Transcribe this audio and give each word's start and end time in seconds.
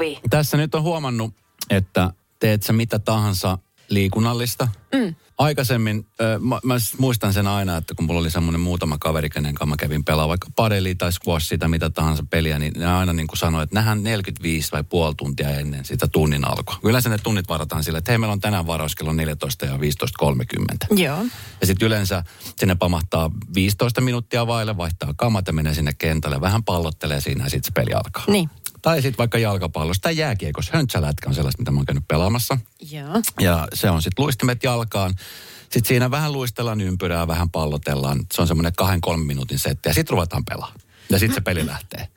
Suvi. 0.00 0.20
Tässä 0.30 0.56
nyt 0.56 0.74
on 0.74 0.82
huomannut, 0.82 1.34
että 1.70 2.10
teet 2.38 2.62
sä 2.62 2.72
mitä 2.72 2.98
tahansa 2.98 3.58
liikunnallista. 3.88 4.68
Mm. 4.94 5.14
Aikaisemmin, 5.38 6.06
äh, 6.20 6.40
mä, 6.40 6.60
mä 6.62 6.74
muistan 6.98 7.32
sen 7.32 7.46
aina, 7.46 7.76
että 7.76 7.94
kun 7.94 8.04
mulla 8.04 8.20
oli 8.20 8.30
semmoinen 8.30 8.60
muutama 8.60 8.98
kaveri, 8.98 9.30
kenen 9.30 9.54
kanssa 9.54 9.70
mä 9.70 9.76
kävin 9.76 10.04
pelaa 10.04 10.28
vaikka 10.28 10.48
padeli 10.56 10.94
tai 10.94 11.12
squashia 11.12 11.58
tai 11.58 11.68
mitä 11.68 11.90
tahansa 11.90 12.24
peliä, 12.30 12.58
niin 12.58 12.72
ne 12.76 12.86
aina 12.86 13.12
niin 13.12 13.26
kuin 13.26 13.38
sanoi, 13.38 13.62
että 13.62 13.74
nähdään 13.74 14.02
45 14.02 14.72
vai 14.72 14.84
puoli 14.84 15.14
tuntia 15.14 15.50
ennen 15.50 15.84
sitä 15.84 16.08
tunnin 16.12 16.44
alkua. 16.44 16.76
Yleensä 16.84 17.08
ne 17.08 17.18
tunnit 17.18 17.48
varataan 17.48 17.84
sille, 17.84 17.98
että 17.98 18.12
hei, 18.12 18.18
meillä 18.18 18.32
on 18.32 18.40
tänään 18.40 18.66
varaus 18.66 18.94
kello 18.94 19.12
14 19.12 19.66
ja 19.66 19.76
15.30. 19.76 21.00
Joo. 21.00 21.24
Ja 21.60 21.66
sitten 21.66 21.86
yleensä 21.86 22.24
sinne 22.56 22.74
pamahtaa 22.74 23.30
15 23.54 24.00
minuuttia 24.00 24.46
vaille, 24.46 24.76
vaihtaa 24.76 25.14
kamat 25.16 25.46
ja 25.46 25.52
menee 25.52 25.74
sinne 25.74 25.92
kentälle, 25.98 26.40
vähän 26.40 26.64
pallottelee 26.64 27.20
siinä 27.20 27.44
ja 27.44 27.50
sitten 27.50 27.72
se 27.72 27.72
peli 27.74 27.92
alkaa. 27.92 28.24
Niin. 28.28 28.50
Tai 28.82 29.02
sitten 29.02 29.18
vaikka 29.18 29.38
jalkapallossa 29.38 30.02
tai 30.02 30.16
jääkiekossa. 30.16 30.72
Höntsälätkä 30.74 31.28
on 31.28 31.34
sellaista, 31.34 31.62
mitä 31.62 31.70
mä 31.70 31.78
oon 31.78 31.86
käynyt 31.86 32.08
pelaamassa. 32.08 32.58
Joo. 32.90 33.22
Ja 33.40 33.68
se 33.74 33.90
on 33.90 34.02
sitten 34.02 34.22
luistimet 34.22 34.62
jalkaan. 34.62 35.14
Sitten 35.62 35.88
siinä 35.88 36.10
vähän 36.10 36.32
luistellaan 36.32 36.80
ympyrää, 36.80 37.26
vähän 37.26 37.50
pallotellaan. 37.50 38.26
Se 38.32 38.40
on 38.42 38.48
semmoinen 38.48 38.72
kahden, 38.76 39.00
kolmen 39.00 39.26
minuutin 39.26 39.58
setti 39.58 39.88
ja 39.88 39.94
sitten 39.94 40.12
ruvetaan 40.12 40.44
pelaa. 40.44 40.72
Ja 41.10 41.18
sitten 41.18 41.34
se 41.34 41.40
peli 41.40 41.66
lähtee. 41.66 42.08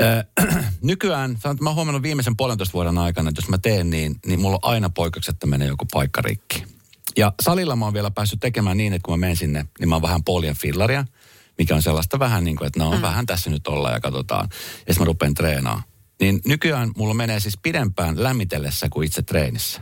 Ö, 0.00 0.24
nykyään, 0.82 1.36
sanon, 1.40 1.54
että 1.54 1.64
mä 1.64 1.70
oon 1.70 1.74
huomannut 1.74 2.02
viimeisen 2.02 2.36
puolentoista 2.36 2.72
vuoden 2.72 2.98
aikana, 2.98 3.28
että 3.28 3.42
jos 3.42 3.48
mä 3.48 3.58
teen 3.58 3.90
niin, 3.90 4.16
niin 4.26 4.40
mulla 4.40 4.58
on 4.62 4.70
aina 4.70 4.90
poikkeuksetta 4.90 5.46
menee 5.46 5.68
joku 5.68 5.86
paikka 5.92 6.22
rikki. 6.22 6.64
Ja 7.16 7.32
salilla 7.42 7.76
mä 7.76 7.84
oon 7.84 7.94
vielä 7.94 8.10
päässyt 8.10 8.40
tekemään 8.40 8.76
niin, 8.76 8.92
että 8.92 9.06
kun 9.06 9.12
mä 9.12 9.16
menen 9.16 9.36
sinne, 9.36 9.66
niin 9.80 9.88
mä 9.88 9.94
oon 9.94 10.02
vähän 10.02 10.24
poljen 10.24 10.56
fillaria, 10.56 11.04
mikä 11.58 11.74
on 11.74 11.82
sellaista 11.82 12.18
vähän 12.18 12.44
niin 12.44 12.56
kuin, 12.56 12.66
että 12.66 12.78
no 12.78 12.92
mm. 12.92 13.02
vähän 13.02 13.26
tässä 13.26 13.50
nyt 13.50 13.66
ollaan 13.68 13.94
ja 13.94 14.00
katsotaan. 14.00 14.48
Ja 14.50 14.56
sitten 14.76 14.98
mä 14.98 15.04
rupean 15.04 15.34
treenaamaan. 15.34 15.84
Niin 16.20 16.40
nykyään 16.46 16.90
mulla 16.96 17.14
menee 17.14 17.40
siis 17.40 17.58
pidempään 17.62 18.22
lämmitellessä 18.22 18.88
kuin 18.88 19.06
itse 19.06 19.22
treenissä. 19.22 19.80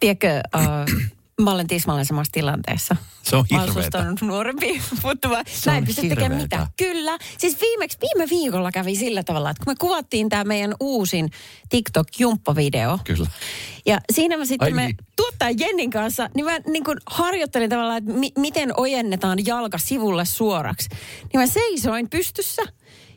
Tiedätkö, 0.00 0.40
uh, 0.56 1.00
mä 1.42 1.50
olen 1.52 1.66
tismalleen 1.66 2.06
samassa 2.06 2.32
tilanteessa. 2.32 2.96
Se 3.22 3.36
on 3.36 3.44
Mä 3.50 3.58
olen 3.62 3.68
hirveetä. 3.74 4.04
nuorempi, 4.20 4.82
mutta 5.04 5.28
mä, 5.28 5.42
Se 5.46 5.70
mä 5.70 5.76
en 5.78 5.84
pysty 5.84 6.00
tekemään 6.02 6.22
hirveetä. 6.22 6.42
mitään. 6.44 6.66
Kyllä. 6.76 7.18
Siis 7.38 7.60
viimeksi, 7.60 7.98
viime 8.00 8.30
viikolla 8.30 8.70
kävi 8.72 8.96
sillä 8.96 9.22
tavalla, 9.22 9.50
että 9.50 9.64
kun 9.64 9.70
me 9.72 9.76
kuvattiin 9.80 10.28
tämä 10.28 10.44
meidän 10.44 10.74
uusin 10.80 11.30
TikTok-jumppavideo. 11.68 12.98
Kyllä. 13.04 13.26
Ja 13.86 13.98
siinä 14.12 14.36
mä 14.36 14.44
sitten 14.44 14.66
Ai 14.66 14.72
me 14.72 14.84
niin. 14.86 14.96
tuottaja 15.16 15.54
Jennin 15.58 15.90
kanssa, 15.90 16.30
niin 16.34 16.44
mä 16.44 16.58
niin 16.58 16.84
kuin 16.84 16.96
harjoittelin 17.06 17.70
tavallaan, 17.70 17.98
että 17.98 18.12
mi- 18.12 18.32
miten 18.38 18.70
ojennetaan 18.76 19.38
jalka 19.46 19.78
sivulle 19.78 20.24
suoraksi. 20.24 20.88
Niin 21.32 21.40
mä 21.40 21.46
seisoin 21.46 22.10
pystyssä 22.10 22.62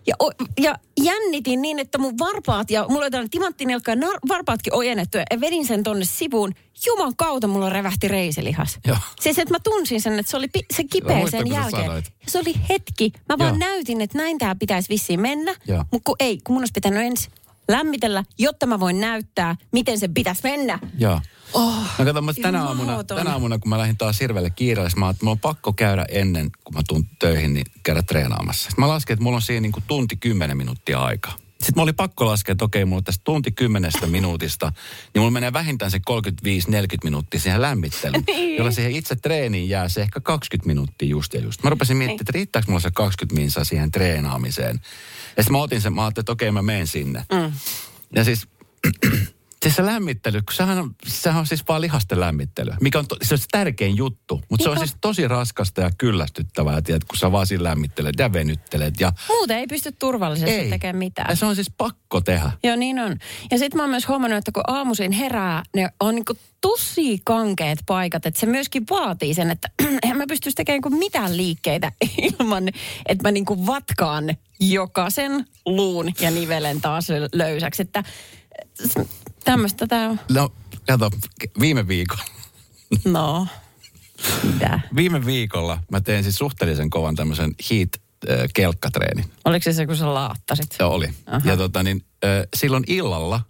ja, 0.08 0.16
o- 0.24 0.32
ja 0.60 0.76
jännitin 1.04 1.62
niin, 1.62 1.80
että 1.80 1.98
mun 1.98 2.18
varpaat 2.20 2.72
ja 2.72 2.86
mulla 2.90 3.06
oli 3.06 3.30
timanttinelkka 3.32 3.92
ja 3.92 3.96
nar- 3.96 4.28
varpaatkin 4.28 4.74
ojennettu 4.76 5.18
ja 5.18 5.26
vedin 5.42 5.66
sen 5.68 5.84
tonne 5.84 6.06
sivuun. 6.06 6.54
Juman 6.86 7.14
kautta 7.16 7.48
mulla 7.48 7.70
revähti 7.70 8.08
reisilihas. 8.08 8.80
Joo. 8.88 8.98
Siis 9.22 9.40
että 9.40 9.54
mä 9.54 9.58
tunsin 9.64 10.02
sen, 10.02 10.20
että 10.20 10.30
se 10.30 10.38
oli 10.38 10.48
pi- 10.48 10.66
se 10.74 10.84
kipeä 10.84 11.18
muistan, 11.18 11.40
sen 11.40 11.52
jälkeen. 11.54 11.84
sanoit. 11.86 12.06
Ja 12.26 12.32
se 12.32 12.40
oli 12.40 12.54
hetki. 12.70 13.12
Mä 13.30 13.38
vaan 13.38 13.50
Joo. 13.50 13.58
näytin, 13.70 14.02
että 14.02 14.18
näin 14.18 14.38
tää 14.38 14.56
pitäisi 14.56 14.90
vissiin 14.90 15.22
mennä. 15.22 15.56
Mutta 15.92 16.06
kun 16.06 16.16
ei, 16.20 16.38
kun 16.44 16.54
mun 16.56 16.62
olisi 16.62 16.72
pitänyt 16.74 17.04
ensin 17.06 17.32
lämmitellä, 17.68 18.24
jotta 18.38 18.66
mä 18.66 18.80
voin 18.80 19.00
näyttää, 19.00 19.56
miten 19.72 20.00
se 20.00 20.08
pitäisi 20.08 20.42
mennä. 20.44 20.80
Joo. 20.98 21.22
Oh, 21.54 21.76
No 22.00 22.06
kato, 22.06 22.22
mä 22.22 22.34
tänä 22.42 22.64
aamuna, 22.64 23.04
tänä 23.04 23.32
aamuna, 23.32 23.60
kun 23.60 23.70
mä 23.70 23.78
lähdin 23.78 23.98
taas 23.98 24.18
Sirvelle 24.18 24.50
kiireellä, 24.50 24.92
mä 24.96 25.10
että 25.10 25.26
mulla 25.26 25.32
on 25.32 25.40
pakko 25.40 25.74
käydä 25.74 26.06
ennen, 26.10 26.52
kun 26.64 26.74
mä 26.76 26.82
tuun 26.88 27.06
töihin, 27.20 27.54
niin 27.54 27.66
käydä 27.84 28.02
treenaamassa. 28.02 28.70
Sitten 28.70 28.86
mä 28.86 28.88
lasken, 28.88 29.14
että 29.14 29.24
mulla 29.24 29.36
on 29.36 29.42
siinä 29.42 29.62
niin 29.62 29.72
kuin 29.72 29.84
tunti 29.88 30.16
kymmenen 30.16 30.58
minuuttia 30.58 31.00
aikaa. 31.00 31.36
Sitten 31.62 31.76
mä 31.76 31.82
oli 31.82 31.94
pakko 31.94 32.26
laskea, 32.26 32.52
että 32.52 32.66
okei, 32.66 32.86
mulla 32.86 33.02
tästä 33.02 33.22
tunti 33.24 33.52
kymmenestä 33.52 34.08
minuutista, 34.08 34.74
niin 35.14 35.22
mulla 35.22 35.32
menee 35.32 35.54
vähintään 35.54 35.92
se 35.92 35.98
35-40 35.98 36.02
minuuttia 37.04 37.40
siihen 37.40 37.62
lämmittelyyn, 37.62 38.24
jolla 38.58 38.72
siihen 38.72 38.92
itse 38.92 39.16
treeniin 39.16 39.70
jää 39.70 39.90
se 39.90 40.02
ehkä 40.02 40.20
20 40.20 40.68
minuuttia 40.68 41.10
just 41.10 41.34
ja 41.34 41.40
just. 41.42 41.64
Mä 41.64 41.70
rupesin 41.70 41.98
miettimään, 41.98 42.22
että 42.22 42.32
riittääkö 42.34 42.66
mulla 42.68 42.80
se 42.80 42.92
20 42.92 43.42
minsaa 43.42 43.64
siihen 43.64 43.92
treenaamiseen. 43.92 44.82
Ja 45.38 45.44
sitten 45.44 45.52
mä 45.52 45.62
otin 45.62 45.82
sen, 45.82 45.94
mä 45.94 46.04
ajattelin, 46.04 46.24
että 46.24 46.32
okei, 46.32 46.52
mä 46.52 46.62
menen 46.62 46.88
sinne. 46.88 47.26
Mm. 47.32 47.52
Ja 48.16 48.24
siis 48.24 48.48
Siis 49.62 49.76
se 49.76 49.86
lämmittely, 49.86 50.42
kun 50.42 50.54
sehän 50.54 50.78
on, 50.80 50.96
sehän 51.08 51.40
on 51.40 51.48
siis 51.48 51.64
vaan 51.68 51.82
lihasten 51.82 52.20
lämmittely, 52.20 52.72
mikä 52.82 53.00
on, 53.00 53.08
to, 53.08 53.16
se 53.22 53.34
on 53.34 53.38
se 53.38 53.46
tärkein 53.52 53.98
juttu. 53.98 54.42
Mutta 54.50 54.64
se 54.64 54.70
on 54.70 54.78
siis 54.78 54.96
tosi 55.02 55.28
raskasta 55.28 55.82
ja 55.82 55.90
kyllästyttävää, 55.98 56.82
tiedät, 56.82 57.04
kun 57.04 57.18
sä 57.18 57.32
vaan 57.32 57.48
siinä 57.48 57.64
lämmittelet 57.64 58.16
ja 58.20 58.34
venyttelet. 58.34 59.00
Ja 59.00 59.14
Muuten 59.28 59.58
ei 59.58 59.68
pysty 59.68 59.92
turvallisesti 59.92 60.52
ei. 60.52 60.70
tekemään 60.70 60.96
mitään. 60.96 61.30
Ja 61.30 61.36
se 61.36 61.46
on 61.46 61.56
siis 61.56 61.72
pakko 61.78 62.22
tehdä. 62.22 62.52
Joo, 62.64 62.76
niin 62.76 63.00
on. 63.00 63.18
Ja 63.52 63.58
sitten 63.58 63.78
mä 63.78 63.84
oon 63.84 63.90
myös 63.90 64.08
huomannut, 64.08 64.38
että 64.38 64.52
kun 64.52 64.64
aamuisin 64.68 65.12
herää, 65.12 65.64
ne 65.76 65.90
on 66.00 66.16
niinku 66.16 66.34
tosi 66.62 67.22
kankeet 67.26 67.80
paikat. 67.86 68.26
Että 68.26 68.40
se 68.40 68.46
myöskin 68.46 68.84
vaatii 68.90 69.34
sen, 69.34 69.52
että 69.52 69.70
en 70.10 70.18
mä 70.18 70.24
pystyisi 70.28 70.56
tekemään 70.56 70.82
niinku 70.84 71.00
mitään 71.00 71.38
liikkeitä 71.38 71.92
ilman, 72.40 72.68
että 73.06 73.28
mä 73.28 73.32
niinku 73.32 73.66
vatkaan 73.68 74.36
jokaisen 74.60 75.46
luun 75.66 76.12
ja 76.22 76.32
nivelen 76.32 76.82
taas 76.82 77.08
löysäksi. 77.34 77.82
Että 77.82 78.04
tämmöistä 79.44 79.88
tää 79.88 80.10
on. 80.10 80.20
No, 80.30 80.50
kato, 80.88 81.10
viime 81.60 81.88
viikolla. 81.88 82.24
No, 83.06 83.48
mitä? 84.44 84.80
Viime 84.96 85.26
viikolla 85.26 85.84
mä 85.92 86.02
tein 86.02 86.24
siis 86.24 86.36
suhteellisen 86.36 86.90
kovan 86.90 87.16
tämmöisen 87.16 87.56
heat 87.70 87.90
äh, 88.30 88.38
kelkkatreenin. 88.54 89.26
Oliko 89.46 89.64
se 89.64 89.74
se, 89.74 89.86
kun 89.86 89.98
sä 89.98 90.14
laattasit? 90.14 90.72
Se 90.72 90.84
oli. 90.84 91.10
Aha. 91.28 91.42
Ja 91.50 91.58
tota 91.58 91.84
niin, 91.84 92.06
äh, 92.26 92.30
silloin 92.56 92.84
illalla, 92.88 93.42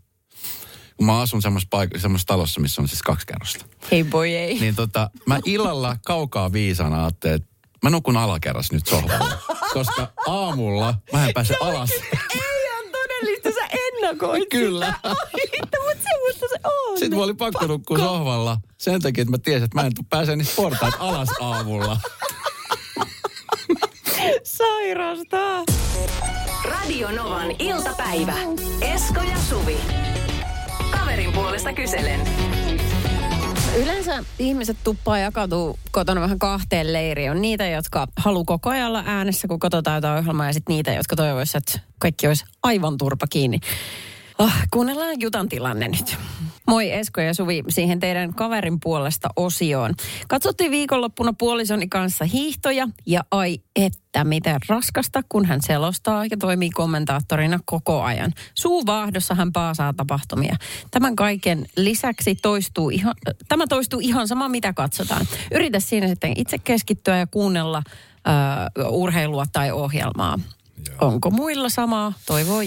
kun 0.97 1.06
mä 1.06 1.19
asun 1.19 1.41
semmoisessa, 1.41 1.78
paik- 1.78 2.00
semmoisessa 2.00 2.28
talossa, 2.28 2.62
missä 2.62 2.81
on 2.81 2.88
siis 2.88 3.01
kaksi 3.01 3.28
kerrosta. 3.28 3.66
Ei 3.91 4.03
boy 4.03 4.28
ei. 4.28 4.59
Niin 4.59 4.75
tota, 4.75 5.09
mä 5.25 5.40
illalla 5.46 5.97
kaukaa 6.06 6.51
viisana 6.53 7.03
ajattelin, 7.03 7.35
että 7.35 7.50
mä 7.84 7.90
nukun 7.90 8.18
alakerras 8.18 8.72
nyt 8.72 8.88
sohvalla. 8.88 9.38
Koska 9.74 10.07
aamulla 10.28 10.96
mä 11.13 11.28
en 11.28 11.34
pääse 11.34 11.56
alas. 11.62 11.90
Ei 11.91 12.61
sä 14.12 14.14
ennakoit 14.26 14.50
Kyllä. 14.50 14.86
sitä. 14.86 15.78
Mutta 15.88 16.04
semmoista 16.12 16.46
se 16.50 16.56
on. 16.64 17.00
Sitten 17.00 17.18
mä 17.18 17.24
olin 17.24 17.38
pakko 17.38 17.68
nukkua 17.68 17.98
sohvalla 17.98 18.58
sen 18.78 19.02
takia, 19.02 19.22
että 19.22 19.32
mä 19.32 19.38
tiesin, 19.38 19.64
että 19.64 19.82
mä 19.82 19.86
en 19.86 19.92
pääse 20.10 20.36
niistä 20.36 20.56
portaat 20.56 20.94
alas 21.00 21.30
aamulla. 21.42 21.98
Sairasta. 24.44 25.38
Radio 26.66 27.12
Novan 27.12 27.52
iltapäivä. 27.60 28.34
Esko 28.82 29.22
ja 29.22 29.38
Suvi. 29.50 29.78
Kaverin 30.92 31.34
puolesta 31.34 31.74
kyselen. 31.74 32.22
Yleensä 33.76 34.24
ihmiset 34.40 34.78
tuppaa 34.84 35.18
jakautuu 35.18 35.80
kotona 35.92 36.22
vähän 36.22 36.40
kahteen 36.40 36.94
leiriin. 36.94 37.32
On 37.32 37.42
niitä, 37.42 37.68
jotka 37.68 38.07
haluaa 38.16 38.45
koko 38.45 38.69
ajan 38.69 38.88
olla 38.88 39.04
äänessä, 39.06 39.48
kun 39.48 39.60
katsotaan 39.60 39.98
jotain 39.98 40.19
ohjelmaa, 40.19 40.48
ja 40.48 40.54
sitten 40.54 40.75
niitä, 40.75 40.94
jotka 40.94 41.16
toivoisivat, 41.16 41.63
että 41.68 41.88
kaikki 42.00 42.28
olisi 42.28 42.45
aivan 42.63 42.98
turpa 42.98 43.28
kiinni. 43.28 43.60
Oh, 44.42 44.54
kuunnellaan 44.72 45.16
Jutan 45.22 45.50
tilanne 45.50 45.88
nyt. 45.88 46.18
Moi 46.68 46.92
Esko 46.92 47.22
ja 47.22 47.34
Suvi 47.34 47.64
siihen 47.70 48.00
teidän 48.00 48.34
kaverin 48.34 48.80
puolesta 48.80 49.30
osioon. 49.36 49.94
Katsottiin 50.28 50.72
viikonloppuna 50.72 51.34
puolisoni 51.34 51.88
kanssa 51.88 52.26
hiihtoja 52.26 52.88
ja 53.06 53.24
ai 53.32 53.60
että 53.76 54.24
miten 54.24 54.60
raskasta, 54.68 55.22
kun 55.30 55.46
hän 55.46 55.62
selostaa 55.62 56.26
ja 56.26 56.38
toimii 56.38 56.70
kommentaattorina 56.70 57.60
koko 57.66 58.02
ajan. 58.02 58.34
Suuvaahdossa 58.54 59.36
hän 59.36 59.54
paasaa 59.54 59.94
tapahtumia. 59.94 60.56
Tämän 60.92 61.16
kaiken 61.16 61.66
lisäksi 61.78 62.36
toistuu 62.36 62.90
ihan, 62.90 63.16
tämä 63.48 63.68
toistuu 63.68 64.00
ihan 64.00 64.28
sama 64.28 64.50
mitä 64.50 64.74
katsotaan. 64.74 65.26
Yritä 65.52 65.80
siinä 65.80 66.08
sitten 66.08 66.34
itse 66.36 66.58
keskittyä 66.58 67.18
ja 67.18 67.28
kuunnella 67.28 67.82
äh, 68.28 68.92
urheilua 68.92 69.46
tai 69.52 69.72
ohjelmaa. 69.72 70.40
Onko 71.02 71.32
muilla 71.32 71.70
samaa? 71.70 72.14
Toivoo 72.26 72.62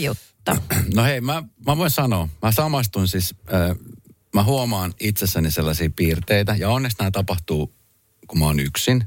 Jutta. 0.51 0.77
No 0.95 1.05
hei, 1.05 1.21
mä, 1.21 1.43
mä 1.67 1.77
voin 1.77 1.91
sanoa, 1.91 2.29
mä 2.43 2.53
samastun 2.53 3.09
siis, 3.09 3.35
äh, 3.55 3.77
mä 4.35 4.43
huomaan 4.43 4.95
itsessäni 5.01 5.51
sellaisia 5.51 5.91
piirteitä, 5.97 6.57
ja 6.59 6.71
onneksi 6.71 6.99
nämä 6.99 7.11
tapahtuu, 7.11 7.75
kun 8.27 8.39
mä 8.39 8.45
oon 8.45 8.61
yksin. 8.61 9.05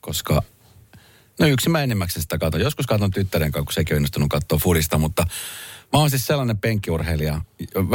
koska 0.00 0.42
no 1.40 1.46
yksi 1.46 1.68
mä 1.68 1.82
enimmäkseen 1.82 2.22
sitä 2.22 2.38
katon. 2.38 2.60
Joskus 2.60 2.86
katon 2.86 3.10
tyttären 3.10 3.52
kanssa, 3.52 3.64
kun 3.64 3.72
sekin 3.72 3.94
on 3.94 3.98
innostunut 3.98 4.28
katsoa 4.28 4.58
furista, 4.58 4.98
mutta 4.98 5.26
mä 5.92 5.98
oon 5.98 6.10
siis 6.10 6.26
sellainen 6.26 6.58
penkkiurheilija, 6.58 7.40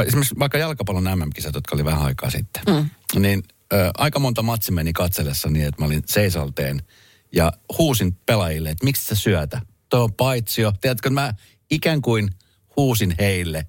esimerkiksi 0.05 0.39
vaikka 0.39 0.57
jalkapallon 0.57 1.19
MM-kisat, 1.19 1.55
jotka 1.55 1.75
oli 1.75 1.85
vähän 1.85 2.01
aikaa 2.01 2.29
sitten, 2.29 2.63
mm. 2.69 2.89
niin 3.21 3.43
ö, 3.73 3.91
aika 3.97 4.19
monta 4.19 4.41
matsi 4.41 4.71
meni 4.71 4.93
katsellessa 4.93 5.49
niin, 5.49 5.65
että 5.65 5.81
mä 5.81 5.85
olin 5.85 6.03
seisalteen 6.05 6.81
ja 7.31 7.53
huusin 7.77 8.17
pelaajille, 8.25 8.69
että 8.69 8.85
miksi 8.85 9.05
sä 9.05 9.15
syötä? 9.15 9.61
Tuo 9.89 10.03
on 10.03 10.13
paitsio. 10.13 10.73
Tiedätkö, 10.81 11.09
mä 11.09 11.33
ikään 11.71 12.01
kuin 12.01 12.29
huusin 12.79 13.15
heille 13.19 13.65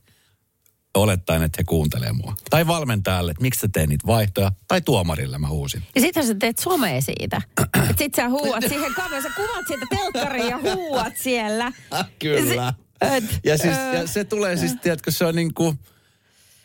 olettaen, 0.94 1.42
että 1.42 1.56
he 1.58 1.64
kuuntelee 1.64 2.12
mua. 2.12 2.34
Tai 2.50 2.66
valmentajalle, 2.66 3.30
että 3.30 3.42
miksi 3.42 3.60
sä 3.60 3.68
teet 3.72 3.88
niitä 3.88 4.06
vaihtoja. 4.06 4.52
Tai 4.68 4.80
tuomarille 4.80 5.38
mä 5.38 5.48
huusin. 5.48 5.82
Ja 5.94 6.00
sitten 6.00 6.26
sä 6.26 6.34
teet 6.34 6.58
somea 6.58 7.00
siitä. 7.00 7.42
Et 7.90 7.98
sit 7.98 8.14
sä 8.14 8.28
huuat 8.28 8.64
siihen 8.68 8.94
kameraan, 8.94 9.22
sä 9.22 9.30
kuvat 9.36 9.66
siitä 9.66 9.86
telkkariin 9.90 10.48
ja 10.48 10.58
huuat 10.58 11.16
siellä. 11.16 11.72
Kyllä. 12.18 12.74
Se, 13.02 13.16
et, 13.16 13.24
Ja, 13.44 13.58
siis, 13.58 13.76
ja 13.94 14.06
se 14.06 14.24
tulee 14.24 14.56
siis, 14.56 14.74
tiedätkö, 14.82 15.10
se 15.10 15.24
on 15.24 15.34
niin 15.34 15.54
kuin, 15.54 15.78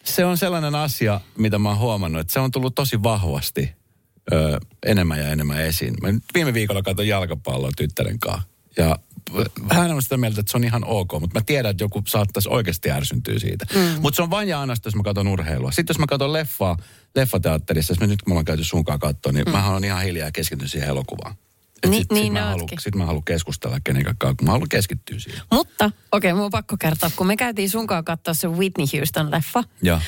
se 0.03 0.25
on 0.25 0.37
sellainen 0.37 0.75
asia, 0.75 1.21
mitä 1.37 1.59
mä 1.59 1.69
oon 1.69 1.77
huomannut, 1.77 2.21
että 2.21 2.33
se 2.33 2.39
on 2.39 2.51
tullut 2.51 2.75
tosi 2.75 3.03
vahvasti 3.03 3.71
ö, 4.33 4.59
enemmän 4.85 5.19
ja 5.19 5.29
enemmän 5.29 5.61
esiin. 5.61 5.93
Mä 6.01 6.07
viime 6.33 6.53
viikolla 6.53 6.81
katsoin 6.81 7.07
jalkapalloa 7.07 7.71
tyttären 7.77 8.19
kanssa. 8.19 8.47
Ja 8.77 8.99
hän 9.71 9.91
on 9.91 10.01
sitä 10.01 10.17
mieltä, 10.17 10.39
että 10.39 10.51
se 10.51 10.57
on 10.57 10.63
ihan 10.63 10.83
ok, 10.85 11.11
mutta 11.19 11.39
mä 11.39 11.43
tiedän, 11.45 11.71
että 11.71 11.83
joku 11.83 12.03
saattaisi 12.07 12.49
oikeasti 12.49 12.91
ärsyntyä 12.91 13.39
siitä. 13.39 13.65
Mm. 13.75 14.01
Mutta 14.01 14.15
se 14.15 14.21
on 14.21 14.29
vain 14.29 14.49
ja 14.49 14.59
ainoastaan, 14.59 14.89
jos 14.91 14.95
mä 14.95 15.03
katson 15.03 15.27
urheilua. 15.27 15.71
Sitten 15.71 15.93
jos 15.93 15.99
mä 15.99 16.05
katson 16.07 16.33
leffaa, 16.33 16.77
leffateatterissa, 17.15 17.91
jos 17.91 17.99
me 17.99 18.07
nyt 18.07 18.21
kun 18.21 18.31
me 18.31 18.33
ollaan 18.33 18.45
käyty 18.45 18.63
sunkaan 18.63 18.99
katsoa, 18.99 19.31
niin 19.31 19.45
mm. 19.45 19.51
mä 19.51 19.67
on 19.69 19.83
ihan 19.83 20.03
hiljaa 20.03 20.27
ja 20.27 20.31
keskityn 20.31 20.67
siihen 20.69 20.89
elokuvaan. 20.89 21.35
Ni- 21.85 21.89
Niin, 21.89 22.01
sitten 22.01 22.15
niin 22.15 22.25
sit 22.25 22.33
mä, 22.33 22.51
ootkin. 22.53 22.81
sit 22.81 22.95
mä 22.95 23.05
haluan 23.05 23.23
keskustella 23.23 23.77
kenenkään 23.83 24.15
kun 24.19 24.35
mä 24.41 24.51
haluan 24.51 24.69
keskittyä 24.69 25.19
siihen. 25.19 25.41
Mutta, 25.51 25.85
okei, 25.85 25.95
okay, 26.11 26.33
mun 26.33 26.45
on 26.45 26.51
pakko 26.51 26.75
kertoa, 26.79 27.09
kun 27.15 27.27
me 27.27 27.35
käytiin 27.37 27.69
sunkaan 27.69 28.05
katsoa 28.05 28.33
se 28.33 28.47
Whitney 28.47 28.85
Houston-leffa. 28.85 29.63
Ja. 29.83 30.01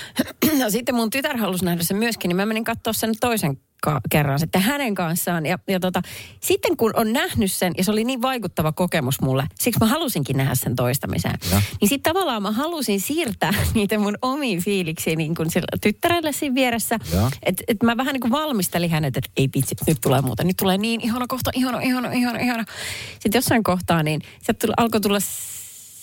No 0.60 0.69
sitten 0.69 0.96
mun 0.96 1.10
tytär 1.10 1.38
halusi 1.38 1.66
nähdä 1.66 1.84
sen 1.84 1.98
myöskin, 1.98 2.30
niin 2.30 2.36
mä 2.36 2.46
menin 2.46 2.64
katsoa 2.64 2.94
sen 2.94 3.12
toisen 3.19 3.60
ka- 3.82 4.02
kerran 4.10 4.40
sitten 4.40 4.62
hänen 4.62 4.96
kanssaan. 4.96 5.46
Ja, 5.46 5.60
ja 5.68 5.80
tota, 5.80 6.02
sitten 6.40 6.78
kun 6.78 6.92
on 6.96 7.14
nähnyt 7.14 7.52
sen, 7.52 7.74
ja 7.78 7.84
se 7.84 7.92
oli 7.92 8.04
niin 8.04 8.22
vaikuttava 8.22 8.72
kokemus 8.72 9.22
mulle, 9.22 9.48
siksi 9.60 9.80
mä 9.80 9.86
halusinkin 9.86 10.38
nähdä 10.38 10.56
sen 10.56 10.76
toistamiseen. 10.76 11.36
Ja. 11.52 11.62
Niin 11.82 11.90
sitten 11.90 12.14
tavallaan 12.14 12.42
mä 12.42 12.52
halusin 12.52 13.02
siirtää 13.02 13.54
niitä 13.74 13.98
mun 13.98 14.18
omiin 14.22 14.64
fiiliksiin 14.64 15.18
niin 15.18 15.36
kuin 15.36 15.50
sillä 15.50 15.68
tyttärellä 15.82 16.32
siinä 16.32 16.56
vieressä. 16.56 17.00
Että 17.44 17.64
et 17.68 17.84
mä 17.84 17.98
vähän 17.98 18.14
niin 18.14 18.22
kuin 18.22 18.32
valmistelin 18.32 18.90
hänet, 18.90 19.18
että 19.18 19.30
ei 19.38 19.50
vitsi, 19.56 19.76
nyt 19.88 19.98
tulee 20.02 20.22
muuta. 20.22 20.44
Nyt 20.44 20.58
tulee 20.58 20.78
niin 20.78 21.02
ihana 21.02 21.26
kohta, 21.28 21.52
ihana, 21.54 21.80
ihana, 21.80 22.12
ihana, 22.12 22.40
ihana. 22.40 22.66
Sitten 23.14 23.38
jossain 23.38 23.64
kohtaa 23.64 24.04
niin 24.04 24.22
sieltä 24.42 24.68
tuli, 24.68 24.74
alkoi 24.78 25.02
tulla 25.02 25.20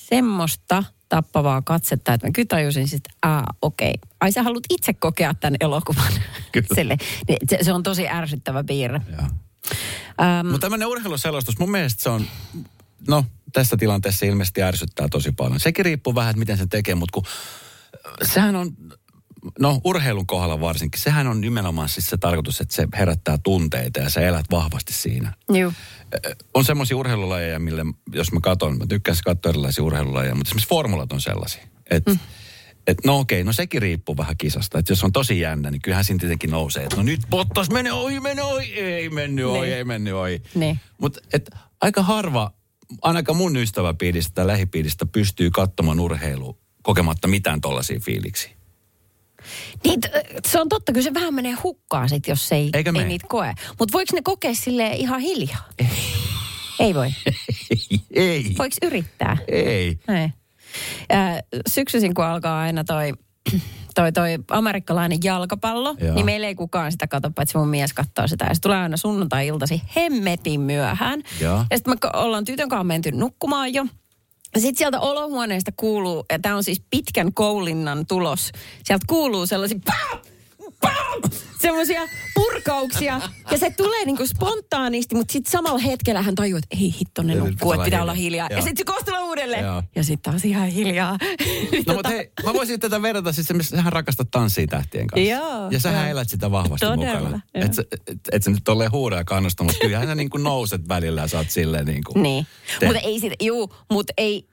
semmoista 0.08 0.84
tappavaa 1.08 1.62
katsetta, 1.62 2.12
että 2.12 2.26
mä 2.26 2.32
kyllä 2.32 2.46
tajusin 2.46 2.88
sitten, 2.88 3.12
että 3.14 3.44
okei, 3.62 3.90
okay. 3.90 4.10
ai 4.20 4.32
sä 4.32 4.42
haluat 4.42 4.64
itse 4.70 4.94
kokea 4.94 5.34
tämän 5.34 5.56
elokuvan. 5.60 6.12
Kyllä. 6.52 6.66
Sille. 6.74 6.96
Niin 7.28 7.38
Se, 7.50 7.58
se 7.62 7.72
on 7.72 7.82
tosi 7.82 8.08
ärsyttävä 8.08 8.64
piirre. 8.64 9.00
ja. 9.10 9.28
Ähm, 10.22 10.46
Mutta 10.46 10.64
tämmöinen 10.64 10.88
urheiluselostus, 10.88 11.58
mun 11.58 11.70
mielestä 11.70 12.02
se 12.02 12.08
on, 12.08 12.26
no 13.08 13.24
tässä 13.52 13.76
tilanteessa 13.76 14.26
ilmeisesti 14.26 14.62
ärsyttää 14.62 15.08
tosi 15.08 15.32
paljon. 15.32 15.60
Sekin 15.60 15.84
riippuu 15.84 16.14
vähän, 16.14 16.30
että 16.30 16.38
miten 16.38 16.58
sen 16.58 16.68
tekee, 16.68 16.94
mutta 16.94 17.12
kun 17.12 17.24
sehän 18.22 18.56
on, 18.56 18.76
no 19.58 19.81
urheilun 19.85 20.26
kohdalla 20.26 20.61
varsinkin, 20.61 21.00
sehän 21.00 21.26
on 21.26 21.41
nimenomaan 21.41 21.88
siis 21.88 22.11
se 22.11 22.17
tarkoitus, 22.17 22.61
että 22.61 22.75
se 22.75 22.88
herättää 22.99 23.38
tunteita 23.38 24.00
ja 24.00 24.11
sä 24.11 24.20
elät 24.20 24.46
vahvasti 24.50 24.93
siinä. 24.93 25.32
juu. 25.52 25.73
Ö, 26.14 26.35
On 26.55 26.64
semmoisia 26.64 26.96
urheilulajeja, 26.96 27.58
mille, 27.58 27.82
jos 28.12 28.32
mä 28.32 28.41
katson, 28.41 28.79
mä 28.79 28.87
tykkään 28.88 29.17
katsoa 29.25 29.50
erilaisia 29.50 29.85
urheilulajeja, 29.85 30.35
mutta 30.35 30.49
esimerkiksi 30.49 30.69
formulat 30.69 31.12
on 31.12 31.20
sellaisia. 31.20 31.62
Että 31.91 32.11
mm. 32.11 32.19
et, 32.87 32.99
no 33.05 33.19
okei, 33.19 33.44
no 33.44 33.52
sekin 33.52 33.82
riippuu 33.82 34.17
vähän 34.17 34.37
kisasta. 34.37 34.79
Että 34.79 34.93
jos 34.93 35.05
on 35.05 35.12
tosi 35.12 35.41
jännä, 35.41 35.70
niin 35.70 35.82
kyllähän 35.82 36.05
siinä 36.05 36.19
tietenkin 36.20 36.50
nousee, 36.50 36.82
että 36.85 36.97
no 36.97 37.02
nyt 37.02 37.20
Bottas 37.31 37.70
mene 37.70 37.93
ohi, 37.93 38.20
mene 38.20 38.43
ohi, 38.43 38.73
ei 38.73 39.08
mennyt 39.11 39.44
ohi, 39.47 39.61
Niin. 39.61 39.75
ei 39.76 39.85
mennyt 39.85 40.14
ohi. 40.14 40.43
Niin. 40.55 40.81
Mutta 41.00 41.20
aika 41.81 42.02
harva, 42.02 42.52
ainakaan 43.02 43.37
mun 43.37 43.56
ystäväpiiristä 43.56 44.35
tai 44.35 44.47
lähipiiristä 44.47 45.06
pystyy 45.06 45.50
katsomaan 45.50 46.00
urheilua 46.00 46.55
kokematta 46.82 47.29
mitään 47.29 47.61
tollaisia 47.61 48.00
fiiliksiä. 48.00 48.50
Niin, 49.85 50.00
se 50.46 50.61
on 50.61 50.69
totta, 50.69 50.93
kyllä 50.93 51.05
se 51.05 51.14
vähän 51.14 51.35
menee 51.35 51.52
hukkaan 51.62 52.08
sit, 52.08 52.29
jos 52.29 52.52
ei, 52.52 52.70
Eikö 52.75 52.88
ei 52.88 52.93
mene? 52.93 53.05
niitä 53.05 53.26
koe. 53.29 53.55
Mutta 53.79 53.93
voiko 53.93 54.17
ne 54.17 54.23
kokea 54.23 54.55
sille 54.55 54.88
ihan 54.88 55.20
hiljaa? 55.20 55.69
ei 56.81 56.94
voi. 56.94 57.08
ei, 58.14 58.44
Voiko 58.58 58.76
yrittää? 58.82 59.37
ei. 59.49 59.99
Ei. 60.08 60.29
Äh, 61.12 61.43
syksyisin, 61.69 62.14
kun 62.14 62.25
alkaa 62.25 62.61
aina 62.61 62.85
toi, 62.85 63.12
toi, 63.94 64.12
toi 64.12 64.38
amerikkalainen 64.50 65.19
jalkapallo, 65.25 65.97
Joo. 66.00 66.14
niin 66.14 66.26
meillä 66.26 66.47
ei 66.47 66.55
kukaan 66.55 66.93
sitä 66.93 67.06
katso, 67.06 67.31
paitsi 67.31 67.58
mun 67.58 67.69
mies 67.69 67.93
katsoo 67.93 68.29
sitä. 68.29 68.44
Ja 68.44 68.55
se 68.55 68.61
tulee 68.61 68.79
aina 68.79 68.97
sunnuntai-iltasi 68.97 69.82
hemmetin 69.97 70.61
myöhään. 70.61 71.23
Joo. 71.40 71.64
Ja 71.70 71.76
sitten 71.76 71.94
me 72.02 72.11
ollaan 72.20 72.44
tytön 72.44 72.69
kanssa 72.69 72.85
menty 72.85 73.12
nukkumaan 73.12 73.75
jo. 73.75 73.87
Sitten 74.56 74.78
sieltä 74.78 75.00
olohuoneesta 75.00 75.72
kuuluu, 75.76 76.24
ja 76.32 76.38
tämä 76.38 76.56
on 76.56 76.64
siis 76.64 76.82
pitkän 76.90 77.34
koulinnan 77.34 78.06
tulos, 78.06 78.52
sieltä 78.84 79.04
kuuluu 79.08 79.46
sellaisia 79.46 79.78
pam, 80.81 81.31
semmoisia 81.61 82.00
purkauksia. 82.35 83.21
Ja 83.50 83.59
se 83.59 83.71
tulee 83.71 84.05
niinku 84.05 84.26
spontaanisti, 84.26 85.15
mutta 85.15 85.32
sitten 85.32 85.50
samalla 85.53 85.79
hetkellä 85.79 86.23
hän 86.23 86.35
tajuu, 86.35 86.59
että 86.59 86.76
ei 86.81 86.94
hitto, 87.00 87.23
ne 87.23 87.35
nukkuu, 87.35 87.50
pitää 87.55 87.75
että 87.75 87.85
pitää 87.85 88.03
olla 88.03 88.15
hiljaa. 88.15 88.47
hiljaa. 88.49 88.59
Ja 88.59 88.62
sitten 88.65 88.76
se 88.76 88.85
kostelee 88.85 89.21
uudelleen. 89.21 89.65
Joo. 89.65 89.82
Ja 89.97 90.05
sitten 90.05 90.32
taas 90.32 90.44
ihan 90.44 90.69
hiljaa. 90.69 91.19
No 91.87 91.94
mutta 91.94 92.09
hei, 92.09 92.32
mä 92.44 92.53
voisin 92.53 92.81
tätä 92.81 93.03
verrata, 93.03 93.32
siis 93.32 93.47
se, 93.47 93.55
sähän 93.62 93.93
rakastat 93.93 94.31
tanssia 94.31 94.67
tähtien 94.67 95.06
kanssa. 95.06 95.31
Joo, 95.31 95.71
Ja 95.71 95.81
sähän 95.81 96.03
joo. 96.05 96.11
elät 96.11 96.29
sitä 96.31 96.50
vahvasti 96.50 96.87
Todella, 96.87 97.19
mukana. 97.21 97.41
joo. 97.55 97.65
Et, 97.65 97.75
sä- 97.75 97.85
et, 98.06 98.19
et 98.32 98.43
sä 98.43 98.50
nyt 98.50 98.65
tolleen 98.65 98.93
huuda 98.93 99.17
ja 99.17 99.25
kannusta, 99.25 99.65
mutta 99.65 99.79
kyllähän 99.81 100.09
sä 100.09 100.15
niin 100.15 100.31
kuin 100.31 100.43
nouset 100.43 100.88
välillä 100.88 101.21
ja 101.21 101.29
sä 101.29 101.38
oot 101.38 101.50
silleen 101.50 101.87
niin 101.87 102.05
kuin... 102.05 102.23
Niin. 102.23 102.47
Mutta 102.87 102.99
ei, 103.00 103.21
sitä, 103.21 103.35
juu, 103.43 103.75
mut 103.93 104.06
ei, 104.19 104.49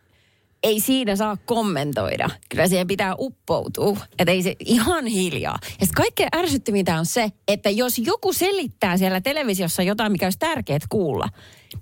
ei 0.64 0.80
siinä 0.80 1.16
saa 1.16 1.38
kommentoida. 1.46 2.30
Kyllä 2.50 2.68
siihen 2.68 2.88
pitää 2.88 3.16
uppoutua. 3.20 3.98
Että 4.20 4.32
ei 4.32 4.44
se 4.44 4.56
ihan 4.60 5.06
hiljaa. 5.06 5.60
Ja 5.82 5.88
kaikkein 5.96 6.30
ärsyttävintä 6.36 7.00
on 7.00 7.06
se, 7.06 7.32
että 7.48 7.70
jos 7.70 7.98
joku 7.98 8.34
selittää 8.34 8.98
siellä 8.98 9.22
televisiossa 9.22 9.84
jotain, 9.84 10.12
mikä 10.12 10.26
olisi 10.26 10.40
tärkeää 10.40 10.80
kuulla, 10.90 11.30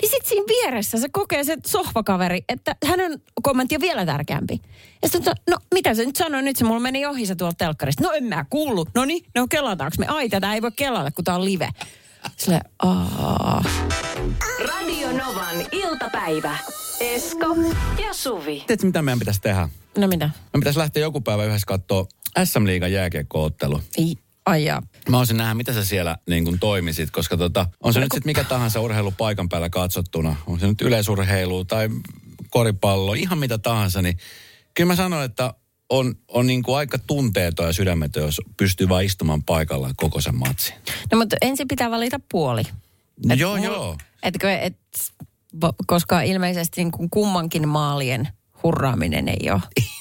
niin 0.01 0.09
sitten 0.11 0.29
siinä 0.29 0.45
vieressä 0.47 0.97
se 0.97 1.07
kokee 1.11 1.43
se 1.43 1.57
sohvakaveri, 1.67 2.43
että 2.49 2.75
hänen 2.85 3.21
kommentti 3.41 3.75
on 3.75 3.81
vielä 3.81 4.05
tärkeämpi. 4.05 4.61
Ja 5.01 5.09
sitten 5.09 5.33
no 5.49 5.57
mitä 5.73 5.93
se 5.93 6.05
nyt 6.05 6.15
sanoi, 6.15 6.41
nyt 6.41 6.55
se 6.55 6.65
mulla 6.65 6.79
meni 6.79 7.05
ohi 7.05 7.25
se 7.25 7.35
tuolta 7.35 7.55
telkkarista. 7.57 8.03
No 8.03 8.11
en 8.11 8.23
mä 8.23 8.45
kuullut. 8.49 8.89
No 8.95 9.05
niin, 9.05 9.25
no 9.35 9.47
kelataanko 9.47 9.95
me? 9.99 10.07
Ai, 10.07 10.29
tätä 10.29 10.53
ei 10.53 10.61
voi 10.61 10.71
kelata, 10.75 11.11
kun 11.11 11.25
tää 11.25 11.35
on 11.35 11.45
live. 11.45 11.69
Sille, 12.37 12.61
aah. 12.79 13.65
Radio 14.59 15.11
Novan 15.11 15.65
iltapäivä. 15.71 16.57
Esko 16.99 17.55
ja 18.07 18.13
Suvi. 18.13 18.63
Tiedätkö, 18.67 18.85
mitä 18.85 19.01
meidän 19.01 19.19
pitäisi 19.19 19.41
tehdä? 19.41 19.69
No 19.97 20.07
mitä? 20.07 20.25
Me 20.53 20.59
pitäisi 20.59 20.79
lähteä 20.79 21.01
joku 21.01 21.21
päivä 21.21 21.45
yhdessä 21.45 21.65
katsoa 21.65 22.05
SM 22.43 22.65
Liigan 22.65 22.91
jääkiekkoottelu. 22.91 23.81
Ei, 23.97 24.15
ai 24.45 24.65
jaa. 24.65 24.83
Mä 25.09 25.17
olisin 25.17 25.37
nähdä, 25.37 25.53
mitä 25.53 25.73
sä 25.73 25.85
siellä 25.85 26.17
niin 26.29 26.43
kuin 26.43 26.59
toimisit, 26.59 27.11
koska 27.11 27.37
tota, 27.37 27.65
on 27.83 27.93
se 27.93 27.99
nyt 27.99 28.11
sitten 28.13 28.29
mikä 28.29 28.43
tahansa 28.43 28.79
urheilu 28.81 29.11
paikan 29.11 29.49
päällä 29.49 29.69
katsottuna. 29.69 30.35
On 30.47 30.59
se 30.59 30.67
nyt 30.67 30.81
yleisurheilu 30.81 31.65
tai 31.65 31.89
koripallo, 32.49 33.13
ihan 33.13 33.37
mitä 33.37 33.57
tahansa, 33.57 34.01
niin 34.01 34.17
kyllä 34.73 34.87
mä 34.87 34.95
sanon, 34.95 35.23
että 35.23 35.53
on, 35.89 36.15
on 36.27 36.47
niin 36.47 36.63
kuin 36.63 36.77
aika 36.77 36.97
tunteeton 36.99 37.65
ja 37.67 37.73
sydämetön, 37.73 38.23
jos 38.23 38.41
pystyy 38.57 38.89
vaan 38.89 39.03
istumaan 39.03 39.43
paikallaan 39.43 39.93
koko 39.97 40.21
sen 40.21 40.35
matsin. 40.35 40.75
No 41.11 41.17
mutta 41.17 41.35
ensin 41.41 41.67
pitää 41.67 41.91
valita 41.91 42.19
puoli. 42.31 42.63
No 43.25 43.33
Et 43.33 43.39
joo, 43.39 43.57
mul- 43.57 43.63
joo. 43.63 43.97
Etkö, 44.23 44.53
et, 44.53 44.77
koska 45.87 46.21
ilmeisesti 46.21 46.83
niin 46.83 46.91
kuin 46.91 47.09
kummankin 47.09 47.67
maalien 47.67 48.27
hurraaminen 48.63 49.27
ei 49.27 49.51
ole. 49.51 49.61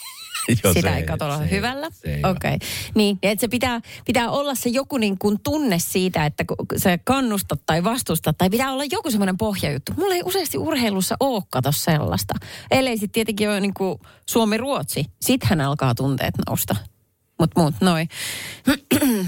Joo, 0.64 0.74
Sitä 0.74 0.90
se 0.90 0.96
ei 0.96 1.02
kato 1.02 1.24
olla 1.24 1.38
se 1.38 1.50
hyvällä. 1.50 1.86
Okei. 1.86 2.30
Okay. 2.30 2.58
Niin, 2.94 3.18
että 3.22 3.40
se 3.40 3.48
pitää, 3.48 3.80
pitää 4.06 4.30
olla 4.30 4.54
se 4.54 4.68
joku 4.68 4.98
niin 4.98 5.18
kuin 5.18 5.40
tunne 5.42 5.78
siitä, 5.78 6.26
että 6.26 6.44
se 6.76 6.98
kannustat 7.04 7.60
tai 7.66 7.84
vastustat, 7.84 8.38
tai 8.38 8.50
pitää 8.50 8.72
olla 8.72 8.84
joku 8.90 9.10
semmoinen 9.10 9.36
pohjajuttu. 9.36 9.92
Mulla 9.96 10.14
ei 10.14 10.22
useasti 10.24 10.58
urheilussa 10.58 11.16
ole 11.20 11.42
kato 11.50 11.72
sellaista. 11.72 12.34
Ellei 12.70 12.98
sitten 12.98 13.12
tietenkin 13.12 13.48
ole 13.48 13.60
niin 13.60 13.74
kuin 13.74 13.98
Suomi-Ruotsi. 14.30 15.04
Sittenhän 15.20 15.60
alkaa 15.60 15.94
tunteet 15.94 16.34
nousta. 16.48 16.76
Mutta 17.38 17.60
muut 17.60 17.74
noin. 17.80 18.08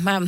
mä, 0.03 0.21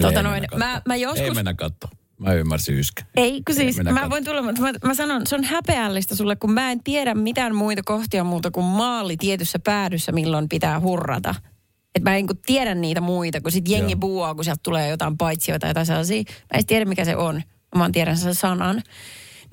tota 0.00 0.22
noin, 0.22 0.44
mä, 0.56 0.82
mä 0.86 0.96
joskus... 0.96 1.20
Ei 1.20 1.30
mennä 1.30 1.54
katsoa. 1.54 1.90
Mä 2.18 2.32
ymmärsin 2.32 2.74
yskä. 2.74 3.04
Ei, 3.16 3.42
kun 3.46 3.54
siis 3.54 3.76
mä 3.92 4.10
voin 4.10 4.24
tulla, 4.24 4.42
mutta 4.42 4.62
mä, 4.62 4.72
mä 4.84 4.94
sanon, 4.94 5.26
se 5.26 5.34
on 5.34 5.44
häpeällistä 5.44 6.16
sulle, 6.16 6.36
kun 6.36 6.52
mä 6.52 6.72
en 6.72 6.82
tiedä 6.82 7.14
mitään 7.14 7.54
muita 7.54 7.82
kohtia 7.84 8.24
muuta 8.24 8.50
kuin 8.50 8.66
maali 8.66 9.16
tietyssä 9.16 9.58
päädyssä, 9.58 10.12
milloin 10.12 10.48
pitää 10.48 10.80
hurrata. 10.80 11.34
Et 11.94 12.02
mä 12.02 12.16
en 12.16 12.26
kun 12.26 12.38
tiedä 12.46 12.74
niitä 12.74 13.00
muita, 13.00 13.40
kun 13.40 13.52
sit 13.52 13.68
jengi 13.68 13.92
Joo. 13.92 13.98
buuaa, 13.98 14.34
kun 14.34 14.44
sieltä 14.44 14.60
tulee 14.62 14.88
jotain 14.88 15.16
paitsioita 15.18 15.74
tai 15.74 15.86
sellaisia. 15.86 16.22
Mä 16.26 16.58
en 16.58 16.66
tiedä, 16.66 16.84
mikä 16.84 17.04
se 17.04 17.16
on. 17.16 17.34
mä 17.74 17.78
vaan 17.78 17.92
tiedän 17.92 18.16
sen 18.16 18.34
sanan. 18.34 18.82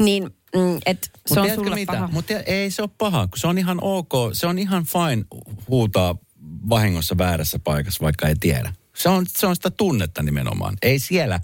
Niin, 0.02 0.24
mm, 0.56 0.78
et 0.86 1.12
se 1.26 1.40
Mut 1.40 1.50
on 1.50 1.56
sulle 1.56 1.76
mitä? 1.76 1.94
paha. 1.94 2.10
Mutta 2.12 2.34
ei 2.34 2.72
se 2.72 2.82
ole 2.82 2.90
paha, 2.98 3.28
kun 3.28 3.38
se 3.38 3.48
on 3.48 3.58
ihan 3.58 3.78
ok. 3.82 4.14
Se 4.34 4.48
on 4.48 4.60
ihan 4.60 4.86
fine 4.86 5.26
huutaa 5.68 6.16
vahingossa 6.70 7.18
väärässä 7.18 7.60
paikassa, 7.60 8.04
vaikka 8.04 8.28
ei 8.28 8.36
tiedä. 8.40 8.74
Se 8.96 9.10
on, 9.10 9.26
se 9.28 9.48
on 9.48 9.56
sitä 9.56 9.70
tunnetta 9.70 10.24
nimenomaan. 10.24 10.78
Ei 10.82 11.00
siellä, 11.00 11.40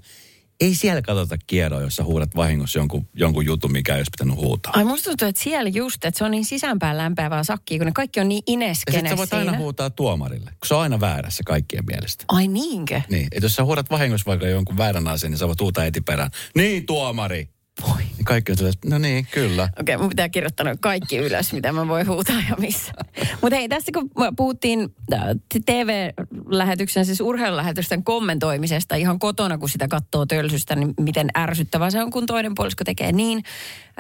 ei 0.59 0.75
siellä 0.75 1.01
katsota 1.01 1.37
kierroa, 1.47 1.81
jos 1.81 1.95
sä 1.95 2.03
huudat 2.03 2.35
vahingossa 2.35 2.79
jonkun, 2.79 3.07
jonkun 3.13 3.45
jutun, 3.45 3.71
mikä 3.71 3.93
ei 3.93 3.99
olisi 3.99 4.11
pitänyt 4.17 4.35
huutaa. 4.35 4.73
Ai 4.75 4.83
musta 4.83 5.09
tuntuu, 5.09 5.27
että 5.27 5.41
siellä 5.41 5.69
just, 5.69 6.05
että 6.05 6.17
se 6.17 6.23
on 6.23 6.31
niin 6.31 6.45
sisäänpäin 6.45 6.97
lämpäävää 6.97 7.43
sakkia, 7.43 7.77
kun 7.77 7.85
ne 7.85 7.91
kaikki 7.91 8.19
on 8.19 8.29
niin 8.29 8.43
ja 8.47 8.53
ineskene 8.53 8.97
sitten 8.97 9.11
sä 9.11 9.17
voit 9.17 9.29
siinä. 9.29 9.45
aina 9.45 9.57
huutaa 9.57 9.89
tuomarille, 9.89 10.51
kun 10.51 10.67
se 10.67 10.73
on 10.73 10.81
aina 10.81 10.99
väärässä 10.99 11.43
kaikkien 11.45 11.85
mielestä. 11.85 12.25
Ai 12.27 12.47
niinkö? 12.47 13.01
Niin, 13.09 13.27
että 13.31 13.45
jos 13.45 13.55
sä 13.55 13.63
huudat 13.63 13.89
vahingossa 13.89 14.25
vaikka 14.25 14.47
jonkun 14.47 14.77
väärän 14.77 15.07
asian, 15.07 15.31
niin 15.31 15.39
sä 15.39 15.47
voit 15.47 15.61
huutaa 15.61 15.83
heti 15.83 16.01
perään. 16.01 16.31
Niin, 16.55 16.85
tuomari! 16.85 17.49
Voi. 17.87 17.97
Niin 17.97 18.25
kaikki 18.25 18.51
on 18.51 18.73
no 18.85 18.97
niin, 18.97 19.27
kyllä. 19.31 19.69
Okei, 19.79 19.97
mun 19.97 20.09
pitää 20.09 20.29
kirjoittaa 20.29 20.63
noin 20.63 20.79
kaikki 20.79 21.17
ylös, 21.17 21.53
mitä 21.53 21.71
mä 21.71 21.87
voin 21.87 22.07
huutaa 22.07 22.43
ja 22.49 22.55
missä. 22.57 22.93
Mutta 23.41 23.55
hei, 23.55 23.69
tässä 23.69 23.91
kun 23.91 24.09
puhuttiin 24.35 24.95
äh, 25.13 25.21
TV-lähetyksen, 25.65 27.05
siis 27.05 27.21
urheilulähetysten 27.21 28.03
kommentoimisesta 28.03 28.95
ihan 28.95 29.19
kotona, 29.19 29.57
kun 29.57 29.69
sitä 29.69 29.87
katsoo 29.87 30.25
tölsystä, 30.25 30.75
niin 30.75 30.93
miten 30.99 31.27
ärsyttävää 31.37 31.89
se 31.89 32.03
on, 32.03 32.11
kun 32.11 32.25
toinen 32.25 32.55
puolisko 32.55 32.83
tekee 32.83 33.11
niin. 33.11 33.43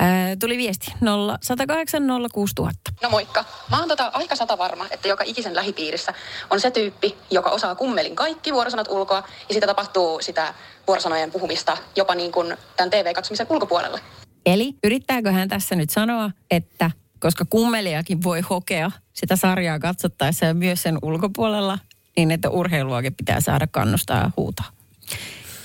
Äh, 0.01 0.37
tuli 0.39 0.57
viesti 0.57 0.93
0 1.01 1.37
108 1.41 2.03
06000. 2.33 2.91
No 3.01 3.09
moikka. 3.09 3.45
Mä 3.71 3.79
oon 3.79 3.87
tota 3.87 4.11
aika 4.13 4.35
sata 4.35 4.57
varma, 4.57 4.85
että 4.91 5.07
joka 5.07 5.23
ikisen 5.27 5.55
lähipiirissä 5.55 6.13
on 6.49 6.59
se 6.59 6.71
tyyppi, 6.71 7.17
joka 7.31 7.49
osaa 7.49 7.75
kummelin 7.75 8.15
kaikki 8.15 8.53
vuorosanat 8.53 8.87
ulkoa 8.87 9.23
ja 9.49 9.53
sitä 9.53 9.67
tapahtuu 9.67 10.21
sitä 10.21 10.53
vuorosanojen 10.89 11.31
puhumista 11.31 11.77
jopa 11.95 12.15
niin 12.15 12.31
kuin 12.31 12.57
tämän 12.77 12.89
TV-katsomisen 12.89 13.47
ulkopuolella. 13.49 13.99
Eli 14.45 14.73
yrittääkö 14.83 15.31
hän 15.31 15.49
tässä 15.49 15.75
nyt 15.75 15.89
sanoa, 15.89 16.31
että 16.51 16.91
koska 17.19 17.45
kummeliakin 17.49 18.23
voi 18.23 18.41
hokea 18.41 18.91
sitä 19.13 19.35
sarjaa 19.35 19.79
katsottaessa 19.79 20.45
ja 20.45 20.53
myös 20.53 20.83
sen 20.83 20.97
ulkopuolella, 21.01 21.79
niin 22.17 22.31
että 22.31 22.49
urheiluakin 22.49 23.15
pitää 23.15 23.41
saada 23.41 23.67
kannustaa 23.67 24.17
ja 24.17 24.31
huutaa. 24.37 24.65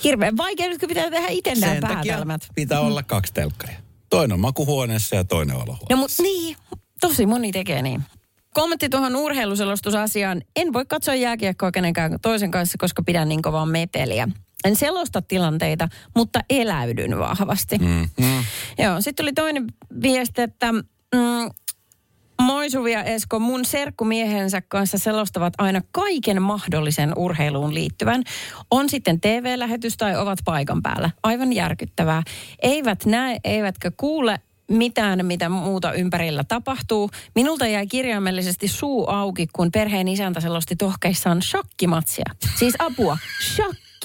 Hirveän 0.03 0.37
vaikea 0.37 0.67
nyt, 0.67 0.79
kun 0.79 0.89
pitää 0.89 1.09
tehdä 1.09 1.27
itse 1.27 1.55
nämä 1.55 1.75
päätelmät. 1.81 2.41
pitää 2.55 2.79
olla 2.79 3.03
kaksi 3.03 3.33
telkkaria. 3.33 3.77
Toinen 4.09 4.33
on 4.33 4.39
makuhuoneessa 4.39 5.15
ja 5.15 5.23
toinen 5.23 5.55
olohuoneessa. 5.55 5.87
No 5.89 5.97
mutta 5.97 6.23
niin, 6.23 6.57
tosi 7.01 7.25
moni 7.25 7.51
tekee 7.51 7.81
niin. 7.81 8.03
Kommentti 8.53 8.89
tuohon 8.89 9.15
urheiluselostusasiaan. 9.15 10.41
En 10.55 10.73
voi 10.73 10.85
katsoa 10.85 11.15
jääkiekkoa 11.15 11.71
kenenkään 11.71 12.19
toisen 12.21 12.51
kanssa, 12.51 12.77
koska 12.79 13.03
pidän 13.03 13.29
niin 13.29 13.41
kovaa 13.41 13.65
meteliä. 13.65 14.27
En 14.65 14.75
selosta 14.75 15.21
tilanteita, 15.21 15.87
mutta 16.15 16.39
eläydyn 16.49 17.19
vahvasti. 17.19 17.77
Mm, 17.77 18.09
mm. 18.19 18.43
Joo, 18.77 19.01
sitten 19.01 19.23
tuli 19.23 19.33
toinen 19.33 19.67
viesti, 20.01 20.41
että 20.41 20.71
mm, 20.71 21.49
Moi 22.41 22.69
Suvi 22.69 22.91
ja 22.91 23.03
Esko, 23.03 23.39
mun 23.39 23.65
serkkumiehensä 23.65 24.61
kanssa 24.61 24.97
selostavat 24.97 25.53
aina 25.57 25.81
kaiken 25.91 26.41
mahdollisen 26.41 27.13
urheiluun 27.17 27.73
liittyvän. 27.73 28.23
On 28.71 28.89
sitten 28.89 29.21
TV-lähetys 29.21 29.97
tai 29.97 30.15
ovat 30.15 30.39
paikan 30.45 30.81
päällä. 30.81 31.09
Aivan 31.23 31.53
järkyttävää. 31.53 32.23
Eivät 32.61 33.05
näe, 33.05 33.39
eivätkä 33.43 33.91
kuule 33.97 34.39
mitään, 34.71 35.25
mitä 35.25 35.49
muuta 35.49 35.93
ympärillä 35.93 36.43
tapahtuu. 36.43 37.09
Minulta 37.35 37.67
jäi 37.67 37.87
kirjaimellisesti 37.87 38.67
suu 38.67 39.07
auki, 39.07 39.47
kun 39.53 39.71
perheen 39.71 40.07
isäntä 40.07 40.39
selosti 40.41 40.75
tohkeissaan 40.75 41.41
shakkimatsia. 41.41 42.25
Siis 42.59 42.75
apua, 42.79 43.17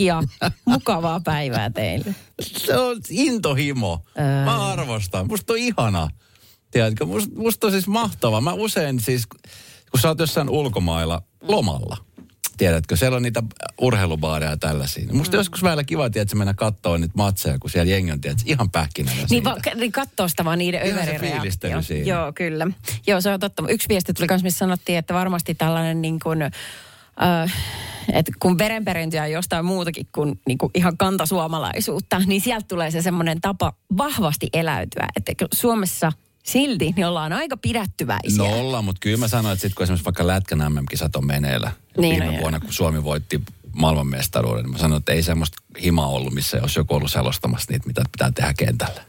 shakkia. 0.00 0.22
Mukavaa 0.64 1.20
päivää 1.20 1.70
teille. 1.70 2.14
Se 2.40 2.78
on 2.78 3.00
intohimo. 3.10 4.04
Ää. 4.16 4.44
Mä 4.44 4.66
arvostan. 4.66 5.26
Musta 5.26 5.52
on 5.52 5.58
ihana. 5.58 6.08
Tiedätkö, 6.70 7.06
musta, 7.06 7.34
musta 7.36 7.66
on 7.66 7.72
siis 7.72 7.86
mahtava. 7.86 8.40
Mä 8.40 8.52
usein 8.52 9.00
siis, 9.00 9.26
kun 9.90 10.00
sä 10.00 10.08
oot 10.08 10.18
jossain 10.18 10.48
ulkomailla 10.48 11.22
lomalla, 11.42 11.96
tiedätkö, 12.56 12.96
siellä 12.96 13.16
on 13.16 13.22
niitä 13.22 13.42
urheilubaareja 13.80 14.50
ja 14.50 14.56
tällaisia. 14.56 15.06
Niin 15.06 15.16
Musta 15.16 15.36
mm. 15.36 15.40
joskus 15.40 15.62
välillä 15.62 15.84
kiva, 15.84 16.10
tiedätkö, 16.10 16.36
mennä 16.36 16.54
katsoa 16.54 16.98
niitä 16.98 17.14
matseja, 17.16 17.58
kun 17.58 17.70
siellä 17.70 17.90
jengi 17.90 18.12
on, 18.12 18.20
tiedätkö, 18.20 18.44
ihan 18.46 18.70
pähkinänä 18.70 19.16
Niin, 19.30 19.44
va, 19.44 19.56
niin 19.74 19.92
katsoo 19.92 20.28
sitä 20.28 20.44
vaan 20.44 20.58
niiden 20.58 20.80
fiilistely 21.20 21.82
siinä. 21.82 22.06
Joo, 22.06 22.32
kyllä. 22.32 22.66
Joo, 23.06 23.20
se 23.20 23.30
on 23.30 23.40
totta. 23.40 23.62
Yksi 23.68 23.88
viesti 23.88 24.12
tuli 24.14 24.26
myös, 24.30 24.42
missä 24.42 24.58
sanottiin, 24.58 24.98
että 24.98 25.14
varmasti 25.14 25.54
tällainen 25.54 26.02
niin 26.02 26.20
kuin, 26.20 26.38
äh, 27.22 27.52
että 28.12 28.32
kun 28.38 28.58
verenperintöä 28.58 29.22
on 29.22 29.30
jostain 29.30 29.64
muutakin 29.64 30.06
kuin, 30.14 30.40
niin 30.46 30.58
kuin 30.58 30.70
ihan 30.74 30.96
kantasuomalaisuutta, 30.96 32.22
niin 32.26 32.40
sieltä 32.40 32.66
tulee 32.68 32.90
se 32.90 33.02
semmoinen 33.02 33.40
tapa 33.40 33.72
vahvasti 33.96 34.48
eläytyä. 34.52 35.06
Että 35.16 35.46
Suomessa 35.54 36.12
silti 36.44 36.92
niin 36.96 37.06
ollaan 37.06 37.32
aika 37.32 37.56
pidättyväisiä. 37.56 38.38
No 38.44 38.60
ollaan, 38.60 38.84
mutta 38.84 39.00
kyllä 39.00 39.16
mä 39.16 39.28
sanoin, 39.28 39.52
että 39.52 39.62
sit 39.62 39.74
kun 39.74 39.82
esimerkiksi 39.82 40.04
vaikka 40.04 40.26
Lätkän 40.26 40.72
MM-kisat 40.72 41.16
on 41.16 41.26
meneillä, 41.26 41.72
Niin, 41.98 42.10
viime 42.10 42.26
no 42.26 42.32
joo. 42.32 42.40
vuonna 42.40 42.60
kun 42.60 42.72
Suomi 42.72 43.04
voitti 43.04 43.42
maailmanmestaruuden, 43.76 44.62
niin 44.64 44.72
mä 44.72 44.78
sanoin, 44.78 44.98
että 44.98 45.12
ei 45.12 45.22
semmoista 45.22 45.58
himaa 45.82 46.06
ollut, 46.06 46.32
missä 46.32 46.58
olisi 46.62 46.80
joku 46.80 46.94
ollut 46.94 47.10
selostamassa 47.12 47.72
niitä, 47.72 47.86
mitä 47.86 48.02
pitää 48.12 48.32
tehdä 48.34 48.54
kentällä. 48.58 49.02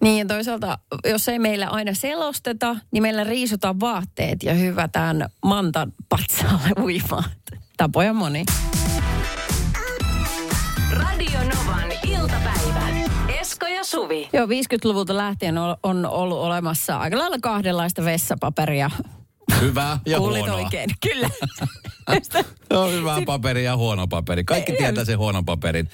Niin 0.00 0.18
ja 0.18 0.26
toisaalta, 0.26 0.78
jos 1.04 1.28
ei 1.28 1.38
meillä 1.38 1.66
aina 1.66 1.94
selosteta, 1.94 2.76
niin 2.90 3.02
meillä 3.02 3.24
riisutaan 3.24 3.80
vaatteet 3.80 4.42
ja 4.42 4.54
hyvätään 4.54 5.28
mantan 5.44 5.92
patsaalle 6.08 6.70
uimaan. 6.80 7.24
Tapoja 7.76 8.12
moni. 8.12 8.44
Radio 10.92 11.38
Novan 11.40 11.92
iltapäivä. 12.06 12.88
Esko 13.40 13.66
ja 13.66 13.84
Suvi. 13.84 14.28
Joo, 14.32 14.46
50-luvulta 14.46 15.16
lähtien 15.16 15.58
on, 15.82 16.06
ollut 16.06 16.38
olemassa 16.38 16.96
aika 16.98 17.18
lailla 17.18 17.36
kahdenlaista 17.42 18.04
vessapaperia. 18.04 18.90
Hyvää 19.60 19.98
ja 20.06 20.18
Kuulit 20.18 20.40
huonoa. 20.40 20.56
oikein, 20.56 20.90
kyllä. 21.00 21.28
No 22.70 22.90
hyvä 22.90 23.22
paperi 23.26 23.64
ja 23.64 23.76
huono 23.76 24.06
paperi. 24.06 24.44
Kaikki 24.44 24.72
tietää 24.72 25.04
sen 25.04 25.18
huonon 25.18 25.44
paperin. 25.44 25.88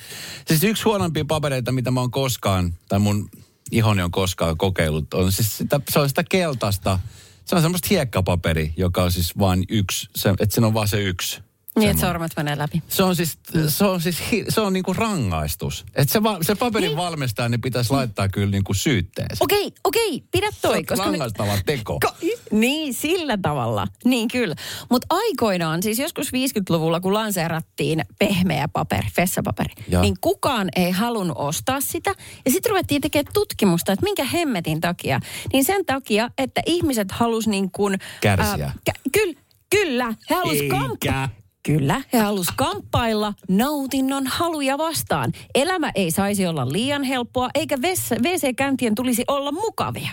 Siis 0.47 0.65
yksi 0.65 0.85
huonompia 0.85 1.25
papereita, 1.25 1.73
mitä 1.73 1.91
mä 1.91 2.01
oon 2.01 2.11
koskaan, 2.11 2.75
tai 2.89 2.99
mun 2.99 3.31
ihoni 3.71 4.03
on 4.03 4.11
koskaan 4.11 4.57
kokeillut, 4.57 5.15
on 5.15 5.33
siis 5.33 5.57
sitä, 5.57 5.81
se 5.91 5.99
on 5.99 6.09
sitä 6.09 6.25
keltaista. 6.25 6.99
Se 7.45 7.57
on 7.57 7.63
semmoista 7.63 7.89
hiekkapaperi, 7.91 8.75
joka 8.77 9.03
on 9.03 9.13
siis 9.13 9.39
vain 9.39 9.65
yksi, 9.69 10.09
se, 10.17 10.29
että 10.29 10.55
siinä 10.55 10.67
on 10.67 10.75
vaan 10.75 10.89
se 10.89 11.03
yksi. 11.03 11.41
Niin, 11.79 11.91
että 11.91 12.01
sormet 12.01 12.33
menee 12.37 12.59
läpi. 12.59 12.83
Se 12.89 13.03
on 13.03 13.17
siis, 13.17 13.39
se 13.69 13.85
on 13.85 14.01
siis, 14.01 14.19
se 14.49 14.61
on 14.61 14.73
niinku 14.73 14.93
rangaistus. 14.93 15.85
Että 15.95 16.13
se, 16.13 16.23
va, 16.23 16.39
se 16.43 16.55
paperin 16.55 16.97
valmistaja, 16.97 17.49
niin 17.49 17.61
pitäisi 17.61 17.93
laittaa 17.93 18.29
kyllä 18.29 18.51
niinku 18.51 18.75
syytteeseen. 18.75 19.37
Okei, 19.41 19.73
okei, 19.85 20.25
pidä 20.33 20.51
Se 20.51 20.61
toi. 20.61 20.77
on 20.79 20.87
koska 20.87 21.05
nyt- 21.05 21.11
rangaistava 21.13 21.53
teko. 21.67 21.99
Ko- 22.07 22.29
niin, 22.51 22.95
sillä 22.95 23.39
tavalla. 23.43 23.87
Niin 24.05 24.29
kyllä. 24.29 24.55
Mutta 24.91 25.07
aikoinaan, 25.11 25.83
siis 25.83 25.99
joskus 25.99 26.33
50-luvulla, 26.33 27.01
kun 27.01 27.15
lanseerattiin 27.15 28.05
pehmeä 28.19 28.69
paperi, 28.69 29.09
vessapaperi, 29.17 29.75
Ja. 29.89 30.01
niin 30.01 30.15
kukaan 30.21 30.69
ei 30.77 30.91
halunnut 30.91 31.37
ostaa 31.39 31.81
sitä. 31.81 32.15
Ja 32.45 32.51
sitten 32.51 32.71
ruvettiin 32.71 33.01
tekemään 33.01 33.33
tutkimusta, 33.35 33.93
että 33.93 34.05
minkä 34.05 34.25
hemmetin 34.25 34.81
takia. 34.81 35.21
Niin 35.53 35.65
sen 35.65 35.87
takia, 35.87 36.31
että 36.39 36.61
ihmiset 36.67 37.13
halus 37.13 37.47
niin 37.49 37.71
kuin... 37.71 37.99
Kärsiä. 38.21 38.73
kä- 38.91 39.01
kyllä, 39.13 39.35
kyllä. 39.71 40.15
He 40.31 40.35
halus 40.35 40.53
Eikä. 40.61 41.29
Kyllä, 41.67 42.03
he 42.13 42.19
halus 42.19 42.47
kamppailla 42.57 43.35
nautinnon 43.49 44.27
haluja 44.27 44.79
vastaan. 44.79 45.33
Elämä 45.55 45.91
ei 45.95 46.11
saisi 46.11 46.47
olla 46.47 46.73
liian 46.73 47.03
helppoa, 47.03 47.49
eikä 47.55 47.77
WC-käyntien 48.23 48.95
tulisi 48.95 49.25
olla 49.29 49.53
mukavia. 49.53 50.11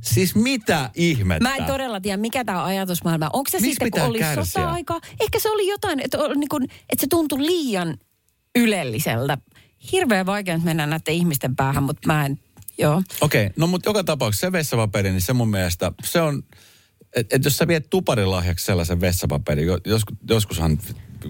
Siis 0.00 0.34
mitä 0.34 0.90
ihmettä? 0.94 1.48
Mä 1.48 1.56
en 1.56 1.64
todella 1.64 2.00
tiedä, 2.00 2.16
mikä 2.16 2.44
tämä 2.44 2.64
ajatusmaailma. 2.64 3.30
Onko 3.32 3.50
se 3.50 3.58
Miksi 3.58 3.70
sitten, 3.70 3.90
kun 3.90 4.02
oli 4.02 4.18
kärsiä? 4.18 4.44
sota-aika? 4.44 5.00
Ehkä 5.20 5.38
se 5.38 5.50
oli 5.50 5.70
jotain, 5.70 6.00
että, 6.00 6.18
niin 6.18 6.48
kuin, 6.48 6.64
että 6.64 7.00
se 7.00 7.06
tuntui 7.10 7.38
liian 7.46 7.98
ylelliseltä. 8.56 9.38
Hirveän 9.92 10.26
vaikea 10.26 10.54
nyt 10.54 10.64
mennä 10.64 10.86
näiden 10.86 11.14
ihmisten 11.14 11.56
päähän, 11.56 11.82
mutta 11.82 12.06
mä 12.06 12.26
en, 12.26 12.38
joo. 12.78 13.02
Okei, 13.20 13.50
no 13.56 13.66
mutta 13.66 13.90
joka 13.90 14.04
tapauksessa 14.04 14.46
se 14.46 14.52
vessapaperi, 14.52 15.10
niin 15.10 15.20
se 15.20 15.32
mun 15.32 15.50
mielestä, 15.50 15.92
se 16.04 16.20
on, 16.20 16.42
että 17.16 17.36
et 17.36 17.44
jos 17.44 17.56
sä 17.56 17.68
viet 17.68 17.90
tuparilahjaksi 17.90 18.64
sellaisen 18.64 19.00
vessapaperin, 19.00 19.66
jo- 19.66 19.78
joskus, 19.86 20.16
joskushan 20.28 20.78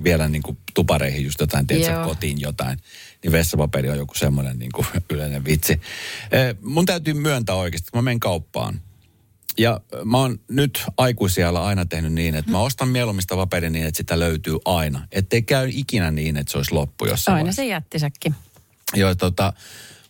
vielä 0.04 0.28
niin 0.28 0.42
kuin 0.42 0.58
tupareihin 0.74 1.24
just 1.24 1.40
jotain, 1.40 1.66
teet 1.66 1.84
sä 1.84 1.90
Joo. 1.90 2.04
kotiin 2.04 2.40
jotain, 2.40 2.78
niin 3.22 3.32
vessapaperi 3.32 3.90
on 3.90 3.98
joku 3.98 4.14
semmoinen 4.14 4.58
niin 4.58 4.72
kuin 4.72 4.86
yleinen 5.12 5.44
vitsi. 5.44 5.72
Eh, 6.32 6.56
mun 6.60 6.86
täytyy 6.86 7.14
myöntää 7.14 7.54
oikeasti, 7.54 7.90
kun 7.90 7.98
mä 7.98 8.02
menen 8.02 8.20
kauppaan, 8.20 8.80
ja 9.58 9.80
mä 10.04 10.18
oon 10.18 10.40
nyt 10.48 10.84
aikuisiellä 10.96 11.64
aina 11.64 11.86
tehnyt 11.86 12.12
niin, 12.12 12.34
että 12.34 12.50
mä 12.50 12.58
ostan 12.58 12.88
mieluummin 12.88 13.22
sitä 13.22 13.36
paperia 13.36 13.70
niin, 13.70 13.86
että 13.86 13.96
sitä 13.96 14.18
löytyy 14.18 14.58
aina. 14.64 15.06
Ettei 15.12 15.42
käy 15.42 15.68
ikinä 15.72 16.10
niin, 16.10 16.36
että 16.36 16.52
se 16.52 16.58
olisi 16.58 16.74
loppu 16.74 17.06
jossain 17.06 17.34
Aina 17.34 17.42
vaiheessa. 17.42 17.62
se 17.62 17.66
jättisäkki. 17.66 18.32
Joo, 18.94 19.14
tota, 19.14 19.52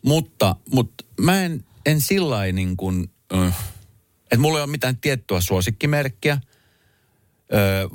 mutta, 0.02 0.56
mutta 0.72 1.04
mä 1.20 1.42
en, 1.42 1.64
en 1.86 2.00
sillä 2.00 2.52
niin 2.52 2.76
kuin, 2.76 3.10
äh, 3.34 3.56
että 4.32 4.40
mulla 4.40 4.58
ei 4.58 4.62
ole 4.62 4.70
mitään 4.70 4.96
tiettyä 4.96 5.40
suosikkimerkkiä, 5.40 6.32
äh, 6.32 6.40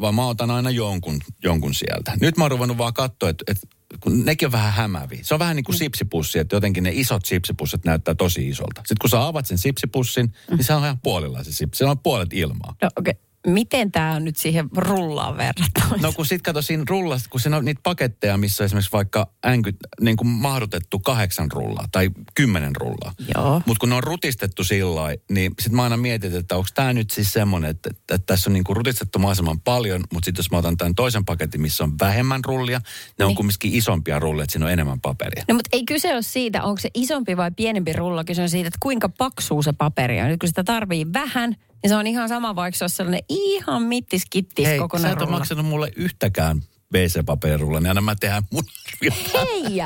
vaan 0.01 0.15
mä 0.15 0.27
otan 0.27 0.51
aina 0.51 0.69
jonkun, 0.69 1.19
jonkun 1.43 1.73
sieltä. 1.73 2.17
Nyt 2.21 2.37
mä 2.37 2.43
oon 2.43 2.51
ruvennut 2.51 2.77
vaan 2.77 2.93
katsoa, 2.93 3.29
että, 3.29 3.43
että 3.47 3.67
kun 3.99 4.25
nekin 4.25 4.45
on 4.45 4.51
vähän 4.51 4.73
hämäviä. 4.73 5.19
Se 5.23 5.33
on 5.33 5.39
vähän 5.39 5.55
niin 5.55 5.63
kuin 5.63 5.77
sipsipussi, 5.77 6.39
että 6.39 6.55
jotenkin 6.55 6.83
ne 6.83 6.91
isot 6.93 7.25
sipsipussit 7.25 7.85
näyttää 7.85 8.15
tosi 8.15 8.49
isolta. 8.49 8.81
Sitten 8.81 8.97
kun 9.01 9.09
sä 9.09 9.27
avaat 9.27 9.45
sen 9.45 9.57
sipsipussin, 9.57 10.33
niin 10.49 10.63
se 10.63 10.73
on 10.73 10.83
ihan 10.83 10.99
puolilla 10.99 11.43
se 11.43 11.53
sipsi. 11.53 11.77
Se 11.77 11.85
on 11.85 11.99
puolet 11.99 12.33
ilmaa. 12.33 12.75
No 12.81 12.89
okei. 12.97 13.11
Okay. 13.11 13.26
Miten 13.47 13.91
tämä 13.91 14.11
on 14.13 14.25
nyt 14.25 14.37
siihen 14.37 14.69
rullaan 14.77 15.37
verrattuna? 15.37 16.01
No 16.01 16.11
kun 16.11 16.25
sit 16.25 16.41
kato 16.41 16.61
siinä 16.61 16.83
rullasta, 16.89 17.29
kun 17.29 17.39
siinä 17.39 17.57
on 17.57 17.65
niitä 17.65 17.81
paketteja, 17.83 18.37
missä 18.37 18.63
on 18.63 18.65
esimerkiksi 18.65 18.91
vaikka 18.91 19.27
änky, 19.45 19.73
niin 20.01 20.17
kuin 20.17 20.27
mahdutettu 20.27 20.99
kahdeksan 20.99 21.51
rullaa 21.51 21.85
tai 21.91 22.09
kymmenen 22.35 22.75
rullaa. 22.75 23.13
Joo. 23.35 23.61
Mutta 23.65 23.79
kun 23.79 23.89
ne 23.89 23.95
on 23.95 24.03
rutistettu 24.03 24.63
sillä 24.63 25.01
niin 25.31 25.51
sit 25.59 25.71
mä 25.71 25.83
aina 25.83 25.97
mietin, 25.97 26.35
että 26.35 26.55
onko 26.55 26.67
tämä 26.75 26.93
nyt 26.93 27.11
siis 27.11 27.33
semmoinen, 27.33 27.69
että, 27.69 27.89
että, 27.89 28.15
että 28.15 28.25
tässä 28.25 28.49
on 28.49 28.53
niin 28.53 28.63
kuin 28.63 28.77
rutistettu 28.77 29.19
mahdollisimman 29.19 29.59
paljon, 29.59 30.03
mutta 30.13 30.25
sitten 30.25 30.39
jos 30.39 30.51
mä 30.51 30.57
otan 30.57 30.77
tämän 30.77 30.95
toisen 30.95 31.25
paketin, 31.25 31.61
missä 31.61 31.83
on 31.83 31.99
vähemmän 31.99 32.43
rullia, 32.45 32.81
ne 33.19 33.25
on 33.25 33.29
Niin. 33.29 33.35
kumminkin 33.35 33.73
isompia 33.75 34.19
rullia, 34.19 34.43
että 34.43 34.51
siinä 34.51 34.65
on 34.65 34.71
enemmän 34.71 35.01
paperia. 35.01 35.43
No 35.47 35.53
mutta 35.55 35.69
ei 35.73 35.85
kyse 35.85 36.13
ole 36.13 36.21
siitä, 36.21 36.63
onko 36.63 36.81
se 36.81 36.89
isompi 36.93 37.37
vai 37.37 37.51
pienempi 37.51 37.93
rulla. 37.93 38.23
Kyse 38.23 38.41
on 38.41 38.49
siitä, 38.49 38.67
että 38.67 38.77
kuinka 38.81 39.09
paksuu 39.09 39.61
se 39.63 39.73
paperi 39.73 40.21
on. 40.21 40.27
Nyt 40.27 40.39
kun 40.39 40.49
sitä 40.49 40.63
tarvii 40.63 41.05
vähän, 41.13 41.55
niin 41.87 41.91
se 41.91 41.95
on 41.95 42.07
ihan 42.07 42.29
sama, 42.29 42.55
vaikka 42.55 42.77
se 42.77 42.83
on 42.83 42.89
sellainen 42.89 43.21
ihan 43.29 43.83
mittiskittis 43.83 44.65
Hei, 44.67 44.77
sä 44.77 44.81
kokonaan 44.81 45.13
et 45.13 45.21
ole 45.21 45.29
maksanut 45.29 45.65
mulle 45.65 45.91
yhtäkään 45.95 46.61
WC-paperirulla, 46.93 47.79
niin 47.79 47.87
aina 47.87 48.01
mä 48.01 48.15
tehdään 48.15 48.43
mun 48.51 48.63
Hei! 49.33 49.79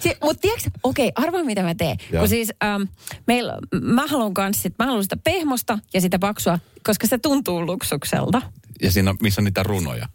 Si- 0.00 0.16
Mutta 0.22 0.40
tiedätkö, 0.40 0.70
okei, 0.82 1.12
arvaa 1.14 1.44
mitä 1.44 1.62
mä 1.62 1.74
teen. 1.74 1.96
Joo. 2.12 2.20
Kun 2.20 2.28
siis 2.28 2.52
ähm, 2.64 2.82
meillä, 3.26 3.58
mä 3.80 4.06
haluan 4.06 4.54
sit, 4.54 4.74
mä 4.78 4.86
haluan 4.86 5.02
sitä 5.02 5.16
pehmosta 5.24 5.78
ja 5.94 6.00
sitä 6.00 6.18
paksua, 6.18 6.58
koska 6.82 7.06
se 7.06 7.18
tuntuu 7.18 7.66
luksukselta. 7.66 8.42
Ja 8.82 8.90
siinä 8.92 9.10
on, 9.10 9.16
missä 9.22 9.40
on 9.40 9.44
niitä 9.44 9.62
runoja. 9.62 10.08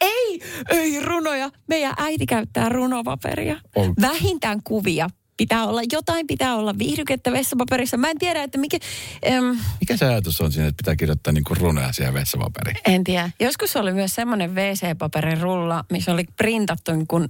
Ei, 0.00 0.40
ei 0.70 1.00
runoja. 1.00 1.50
Meidän 1.68 1.94
äiti 1.96 2.26
käyttää 2.26 2.68
runopaperia. 2.68 3.60
On. 3.74 3.94
Vähintään 4.00 4.62
kuvia. 4.64 5.10
Pitää 5.36 5.66
olla, 5.66 5.80
jotain 5.92 6.26
pitää 6.26 6.56
olla 6.56 6.78
viihdykettä 6.78 7.32
vessapaperissa. 7.32 7.96
Mä 7.96 8.10
en 8.10 8.18
tiedä, 8.18 8.42
että 8.42 8.58
mikä... 8.58 8.78
Äm, 9.32 9.58
Mikä 9.80 9.96
se 9.96 10.04
ajatus 10.04 10.40
on 10.40 10.52
siinä, 10.52 10.68
että 10.68 10.76
pitää 10.76 10.96
kirjoittaa 10.96 11.32
niinku 11.32 11.54
runoja 11.54 11.92
siihen 11.92 12.14
vessapaperiin? 12.14 12.76
en 12.86 13.04
tiedä. 13.04 13.30
Joskus 13.40 13.76
oli 13.76 13.92
myös 13.92 14.14
semmoinen 14.14 14.54
WC-paperin 14.54 15.40
rulla, 15.40 15.84
missä 15.90 16.12
oli 16.12 16.24
printattu 16.36 16.92
niin 16.92 17.06
kuin 17.06 17.28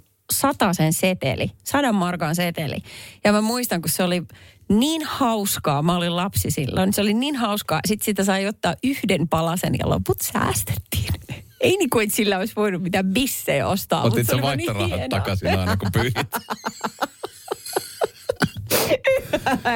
sen 0.73 0.93
seteli, 0.93 1.51
sadan 1.65 1.95
markan 1.95 2.35
seteli. 2.35 2.77
Ja 3.25 3.33
mä 3.33 3.41
muistan, 3.41 3.83
kun 3.83 3.91
se 3.91 4.03
oli 4.03 4.23
niin 4.69 5.03
hauskaa, 5.05 5.83
mä 5.83 5.97
olin 5.97 6.17
lapsi 6.17 6.51
silloin, 6.51 6.93
se 6.93 7.01
oli 7.01 7.15
niin 7.15 7.37
hauskaa. 7.37 7.81
Sitten 7.87 8.05
sitä 8.05 8.25
sai 8.25 8.47
ottaa 8.47 8.75
yhden 8.85 9.29
palasen 9.29 9.75
ja 9.79 9.89
loput 9.89 10.21
säästettiin. 10.23 11.15
Ei 11.61 11.77
niin 11.77 11.91
kuin, 11.91 12.05
että 12.05 12.17
sillä 12.17 12.39
olisi 12.39 12.53
voinut 12.57 12.83
mitään 12.83 13.07
bissejä 13.07 13.69
ostaa. 13.69 14.03
Otit 14.03 14.27
sä 14.27 14.33
niin 14.33 14.43
vaihtorahat 14.43 14.89
hienoa. 14.89 15.09
takaisin 15.09 15.59
aina, 15.59 15.77
kun 15.77 15.93
pyyhit. 15.93 16.17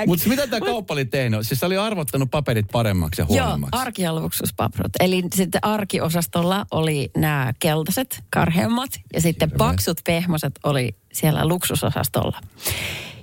Mutta 0.07 0.29
mitä 0.29 0.47
tämä 0.47 0.67
kauppa 0.67 0.95
oli 0.95 1.05
tehnyt? 1.05 1.47
Siis 1.47 1.61
se 1.61 1.67
oli 1.67 1.77
arvottanut 1.77 2.31
paperit 2.31 2.67
paremmaksi 2.73 3.23
ja 3.23 3.27
Joo, 3.31 3.45
huonommaksi. 3.45 3.81
arki- 3.81 4.03
ja 4.03 4.15
luksuspaprot. 4.15 4.93
Eli 5.01 5.23
sitten 5.35 5.59
arkiosastolla 5.65 6.67
oli 6.71 7.11
nämä 7.17 7.53
keltaiset, 7.59 8.25
karheammat, 8.31 8.91
ja 9.15 9.21
sitten 9.21 9.49
Hirveet. 9.51 9.71
paksut, 9.71 10.01
pehmoset 10.07 10.53
oli 10.65 10.97
siellä 11.13 11.49
luksusosastolla. 11.49 12.41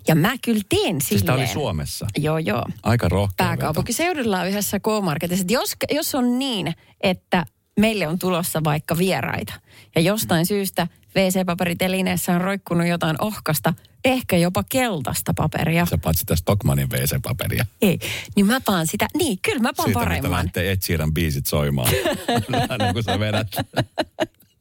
Ja 0.07 0.15
mä 0.15 0.33
kyllä 0.41 0.61
teen 0.69 0.81
silleen. 0.81 1.01
Siis 1.01 1.23
tää 1.23 1.35
oli 1.35 1.47
Suomessa. 1.47 2.07
Joo, 2.17 2.37
joo. 2.37 2.65
Aika 2.83 3.09
rohkea. 3.09 3.47
Pääkaupunkiseudulla 3.47 4.39
on 4.39 4.47
yhdessä 4.47 4.79
K-Marketissa. 4.79 5.45
Jos, 5.49 5.75
jos 5.91 6.15
on 6.15 6.39
niin, 6.39 6.73
että 7.01 7.45
meille 7.79 8.07
on 8.07 8.19
tulossa 8.19 8.63
vaikka 8.63 8.97
vieraita, 8.97 9.53
ja 9.95 10.01
jostain 10.01 10.45
syystä 10.45 10.87
WC-paperitelineessä 11.15 12.35
on 12.35 12.41
roikkunut 12.41 12.87
jotain 12.87 13.15
ohkasta, 13.19 13.73
ehkä 14.05 14.37
jopa 14.37 14.63
keltaista 14.69 15.33
paperia. 15.33 15.85
Sä 15.85 15.97
paat 15.97 16.17
sitä 16.17 16.35
Stockmanin 16.35 16.89
WC-paperia. 16.89 17.65
Ei, 17.81 17.99
niin 18.35 18.45
mä 18.45 18.61
paan 18.65 18.87
sitä, 18.87 19.07
niin 19.17 19.39
kyllä 19.41 19.59
mä 19.59 19.69
paan 19.77 19.87
Siitä 19.87 19.99
mitä 19.99 20.09
paremman. 20.09 20.31
lähtee 20.31 20.71
Ed 20.71 20.81
Sheeran 20.81 21.13
biisit 21.13 21.45
soimaan. 21.45 21.91
Vähän 22.51 22.79
niin 22.79 22.93
kuin 22.93 23.03
sä 23.03 23.19
vedät. 23.19 23.47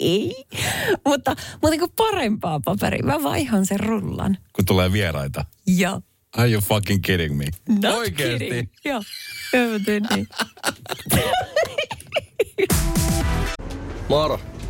Ei, 0.00 0.44
mutta, 1.06 1.36
mutta 1.62 1.78
kun 1.78 1.90
parempaa 1.96 2.60
paperia, 2.64 3.02
mä 3.04 3.22
vaihan 3.22 3.66
sen 3.66 3.80
rullan. 3.80 4.38
Kun 4.52 4.64
tulee 4.64 4.92
vieraita. 4.92 5.44
Ja. 5.66 6.00
Are 6.36 6.50
you 6.50 6.60
fucking 6.60 7.02
kidding 7.02 7.36
me? 7.38 7.44
Not 7.68 7.94
Oikeesti? 7.94 8.44
kidding. 8.44 8.68
Joo, 8.84 9.02
joo 9.52 9.68
mä 9.68 9.78
teen 9.84 10.02
niin. 10.14 10.28
Moro, 14.08 14.40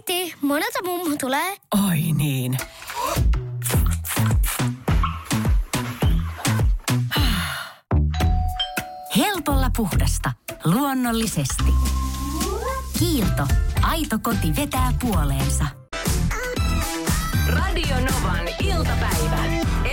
Äiti, 0.00 0.34
monelta 0.40 0.78
mummu 0.84 1.16
tulee? 1.20 1.56
Oi 1.88 1.98
niin. 2.14 2.58
Helpolla 9.16 9.70
puhdasta. 9.76 10.32
Luonnollisesti. 10.64 11.64
Kiilto. 12.98 13.46
Aito 13.82 14.18
koti 14.22 14.56
vetää 14.56 14.92
puoleensa. 15.00 15.64
Radio 17.48 17.96
Novan 17.96 18.48
iltapäivä. 18.64 19.44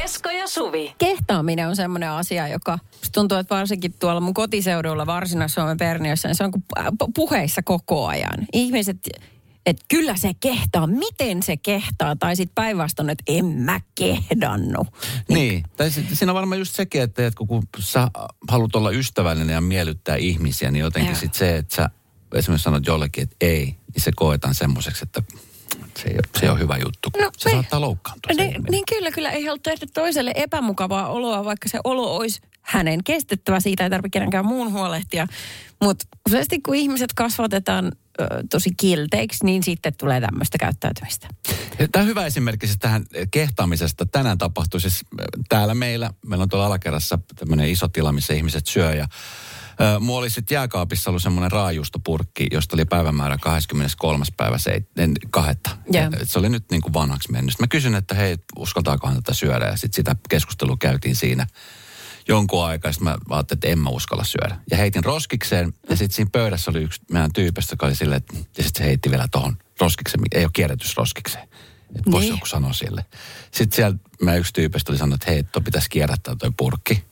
Esko 0.04 0.30
ja 0.30 0.48
Suvi. 0.48 0.96
Kehtaaminen 0.98 1.68
on 1.68 1.76
semmoinen 1.76 2.10
asia, 2.10 2.48
joka 2.48 2.80
tuntuu, 3.14 3.38
että 3.38 3.56
varsinkin 3.56 3.94
tuolla 4.00 4.22
mun 4.22 4.34
kotiseudulla 4.34 5.06
Varsinais-Suomen 5.06 5.78
Perniössä, 5.78 6.28
niin 6.28 6.36
se 6.36 6.44
on 6.44 6.52
kuin 6.52 6.64
pu- 6.80 7.12
puheissa 7.16 7.62
koko 7.62 8.08
ajan. 8.08 8.46
Ihmiset, 8.54 8.98
että 9.68 9.86
kyllä 9.88 10.16
se 10.16 10.32
kehtaa, 10.40 10.88
miten 10.88 11.44
se 11.44 11.58
kehtaa, 11.58 12.16
tai 12.16 12.36
sitten 12.36 12.56
päinvastoin, 12.56 13.10
että 13.10 13.24
en 13.28 13.46
mä 13.46 13.80
kehdannut. 13.96 14.88
Niin, 15.30 15.64
tai 15.78 15.92
si- 15.92 16.16
siinä 16.16 16.32
on 16.32 16.36
varmaan 16.36 16.60
just 16.60 16.76
sekin, 16.76 17.02
että, 17.02 17.28
että 17.28 17.38
kun 17.48 17.64
sä 17.80 18.08
haluat 18.50 18.76
olla 18.76 18.92
ystävällinen 18.92 19.54
ja 19.54 19.62
miellyttää 19.62 20.16
ihmisiä, 20.16 20.72
niin 20.72 20.82
jotenkin 20.82 21.12
Joo. 21.12 21.20
sit 21.20 21.34
se, 21.34 21.58
että 21.58 21.76
sä 21.76 21.90
esimerkiksi 22.36 22.64
sanot 22.64 22.86
jollekin, 22.86 23.24
että 23.24 23.36
ei, 23.42 23.66
niin 23.66 24.04
se 24.04 24.12
koetaan 24.16 24.56
semmoiseksi, 24.56 25.04
että 25.04 25.24
se 25.98 26.08
ei, 26.10 26.14
ole, 26.16 26.40
se 26.40 26.46
ei 26.46 26.50
ole 26.50 26.60
hyvä 26.60 26.78
juttu. 26.78 27.10
No, 27.22 27.32
se 27.38 27.50
me- 27.50 27.54
saattaa 27.54 27.82
loukkaantua. 27.82 28.32
se 28.36 28.44
Niin, 28.44 28.64
niin 28.70 28.84
kyllä, 28.90 29.12
kyllä 29.12 29.32
ei 29.32 29.46
halua 29.46 29.60
tehdä 29.64 29.86
toiselle 29.94 30.32
epämukavaa 30.36 31.08
oloa, 31.08 31.46
vaikka 31.46 31.70
se 31.70 31.80
olo 31.84 32.16
olisi 32.16 32.42
hänen 32.62 33.04
kestettävä. 33.04 33.60
Siitä 33.60 33.84
ei 33.84 33.90
tarvitse 33.90 34.14
kenenkään 34.14 34.46
muun 34.46 34.72
huolehtia. 34.72 35.28
Mutta 35.82 36.06
useasti 36.30 36.60
kun 36.62 36.76
ihmiset 36.76 37.14
kasvatetaan 37.14 37.92
tosi 38.50 38.70
kilteiksi, 38.78 39.46
niin 39.46 39.64
sitten 39.64 39.94
tulee 39.98 40.22
tämmöistä 40.22 40.58
käyttäytymistä. 40.58 41.28
Tämä 41.92 42.04
on 42.04 42.10
hyvä 42.10 42.26
esimerkki 42.26 42.68
siis 42.68 42.80
tähän 42.80 43.06
kehtaamisesta. 43.32 44.06
Tänään 44.06 44.38
tapahtui 44.38 44.82
siis 44.82 45.06
täällä 45.50 45.74
meillä, 45.74 46.14
meillä 46.26 46.44
on 46.44 46.50
tuolla 46.50 46.66
alakerrassa 46.66 47.20
tämmöinen 47.36 47.70
iso 47.70 47.88
tila, 47.88 48.12
missä 48.12 48.34
ihmiset 48.34 48.68
syö 48.68 48.96
ja 48.96 49.08
Mulla 50.00 50.20
oli 50.20 50.30
sitten 50.30 50.56
jääkaapissa 50.56 51.10
ollut 51.10 51.24
semmoinen 51.24 51.52
raajustopurkki, 51.52 52.48
josta 52.52 52.76
oli 52.76 52.86
päivämäärä 52.86 53.38
23. 53.42 54.26
päivä 54.38 54.58
seitten, 54.58 55.14
kahetta. 55.30 55.70
Joo. 55.92 56.06
Et 56.22 56.30
Se 56.30 56.40
oli 56.40 56.50
nyt 56.50 56.64
niin 56.72 56.82
kuin 56.82 56.94
vanhaksi 56.94 57.32
mennyt. 57.32 57.60
Mä 57.60 57.68
kysyin, 57.68 57.96
että 57.96 58.16
hei, 58.16 58.38
uskaltaakohan 58.58 59.16
tätä 59.16 59.34
syödä. 59.34 59.66
Ja 59.66 59.78
sitten 59.78 59.96
sitä 59.96 60.16
keskustelua 60.30 60.78
käytiin 60.80 61.16
siinä 61.16 61.48
jonkun 62.28 62.66
aikaa. 62.66 62.92
Sitten 62.92 63.06
mä 63.06 63.18
ajattelin, 63.30 63.58
että 63.58 63.68
en 63.68 63.80
mä 63.80 63.90
uskalla 63.90 64.24
syödä. 64.24 64.58
Ja 64.72 64.78
heitin 64.78 65.04
roskikseen. 65.04 65.74
Ja 65.90 65.96
sitten 65.96 66.16
siinä 66.16 66.30
pöydässä 66.32 66.72
oli 66.72 66.84
yksi 66.84 67.02
meidän 67.12 67.34
tyypistä, 67.34 67.74
joka 67.74 67.86
oli 67.86 67.96
silleen, 67.96 68.18
että 68.18 68.34
ja 68.58 68.64
sitten 68.64 68.84
se 68.84 68.90
heitti 68.90 69.12
vielä 69.12 69.28
tuohon 69.32 69.58
roskikseen. 69.82 70.24
Ei 70.32 70.44
ole 70.44 70.52
kierrätysroskikseen. 70.54 71.48
Että 71.96 72.12
voisi 72.12 72.28
Niin. 72.28 72.36
joku 72.36 72.46
sanoa 72.46 72.74
sille. 72.74 73.06
Sitten 73.52 73.76
siellä 73.76 73.98
mä 74.22 74.36
yksi 74.36 74.54
tyypistä 74.54 74.92
oli 74.92 74.98
sanonut, 74.98 75.22
että 75.24 75.32
hei, 75.32 75.44
tuo 75.44 75.62
pitäisi 75.62 75.90
kierrättää 75.90 76.36
toi 76.36 76.52
purkki. 76.58 77.04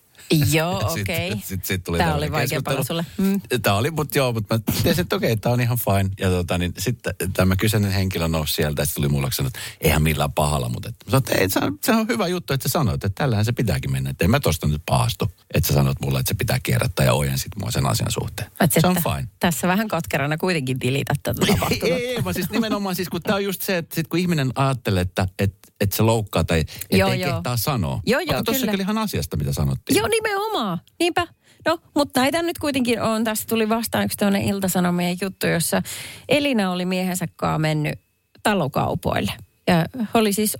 Joo, 0.51 0.89
Sit- 0.93 1.01
okei. 1.01 1.31
sit- 1.43 1.65
sit 1.65 1.83
tuli 1.83 1.97
Tämä 1.97 2.15
oli 2.15 2.29
keskustelu. 2.29 2.83
sulle. 2.83 3.05
Mm. 3.17 3.41
Tämä 3.61 3.75
oli, 3.75 3.91
mutta 3.91 4.17
joo, 4.17 4.33
mutta 4.33 4.55
mä 4.55 4.61
tiesin, 4.83 5.01
että 5.01 5.15
okei, 5.15 5.37
tämä 5.37 5.53
on 5.53 5.61
ihan 5.61 5.77
fine. 5.77 6.09
Ja 6.19 6.29
tota, 6.29 6.57
niin 6.57 6.73
sitten 6.77 7.13
tämä 7.33 7.55
kyseinen 7.55 7.91
henkilö 7.91 8.27
nousi 8.27 8.53
sieltä 8.53 8.81
ja 8.81 8.85
sitten 8.85 9.03
tuli 9.03 9.11
mulle 9.11 9.31
sanoi, 9.31 9.47
että 9.47 9.59
eihän 9.81 10.01
millään 10.03 10.31
pahalla, 10.33 10.69
mutta 10.69 10.89
että, 10.89 11.05
sanoin, 11.05 11.23
että 11.23 11.35
ei, 11.41 11.49
se, 11.49 11.59
on, 11.59 11.79
se 11.83 11.91
on 11.91 12.07
hyvä 12.07 12.27
juttu, 12.27 12.53
että 12.53 12.69
sä 12.69 12.71
sanoit, 12.71 13.03
että 13.03 13.23
tällähän 13.23 13.45
se 13.45 13.51
pitääkin 13.51 13.91
mennä. 13.91 14.09
Että 14.09 14.25
en 14.25 14.31
mä 14.31 14.39
tosta 14.39 14.67
nyt 14.67 14.81
pahastu, 14.85 15.31
että 15.53 15.67
sä 15.67 15.73
sanoit 15.73 15.99
mulle, 16.01 16.19
että 16.19 16.29
se 16.29 16.35
pitää 16.37 16.59
kierrättää 16.63 17.05
ja 17.05 17.13
ojensit 17.13 17.51
mua 17.59 17.71
sen 17.71 17.85
asian 17.85 18.11
suhteen. 18.11 18.51
Paitsi, 18.57 18.81
se 18.81 18.87
on 18.87 18.95
fine. 18.95 19.27
Tässä 19.39 19.67
vähän 19.67 19.87
katkerana 19.87 20.37
kuitenkin 20.37 20.79
tilitä 20.79 21.13
tätä 21.23 21.41
tapahtunut. 21.45 21.83
Ei, 21.83 22.07
ei, 22.07 22.23
vaan 22.23 22.33
siis 22.35 22.49
nimenomaan 22.49 22.95
siis, 22.95 23.09
kun 23.09 23.21
tämä 23.21 23.35
on 23.35 23.43
just 23.43 23.61
se, 23.61 23.77
että 23.77 23.95
sit 23.95 24.07
kun 24.07 24.19
ihminen 24.19 24.51
ajattelee, 24.55 25.01
että, 25.01 25.27
että, 25.39 25.67
että 25.81 25.95
se 25.95 26.03
loukkaa 26.03 26.43
tai 26.43 26.59
että 26.59 26.97
Joo, 26.97 27.11
ei 27.11 27.19
joo. 27.19 27.33
kehtaa 27.33 27.57
sanoa. 27.57 27.99
Joo, 28.05 28.19
joo, 28.19 28.27
Vaikka 28.27 28.43
tuossa 28.43 28.67
kyllä. 28.67 28.81
ihan 28.81 28.97
asiasta, 28.97 29.37
mitä 29.37 29.53
sanottiin. 29.53 29.97
Joo, 29.97 30.07
nimenomaan. 30.07 30.77
Niinpä. 30.99 31.27
No, 31.65 31.79
mutta 31.95 32.19
näitä 32.19 32.41
nyt 32.41 32.57
kuitenkin 32.57 33.01
on. 33.01 33.23
Tässä 33.23 33.47
tuli 33.47 33.69
vastaan 33.69 34.05
yksi 34.05 34.17
tuonne 34.17 34.43
iltasanomien 34.43 35.17
juttu, 35.21 35.47
jossa 35.47 35.81
Elina 36.29 36.71
oli 36.71 36.85
miehensä 36.85 37.27
kanssa 37.35 37.59
mennyt 37.59 37.99
talokaupoille. 38.43 39.33
Ja 39.67 39.85
oli 40.13 40.33
siis 40.33 40.57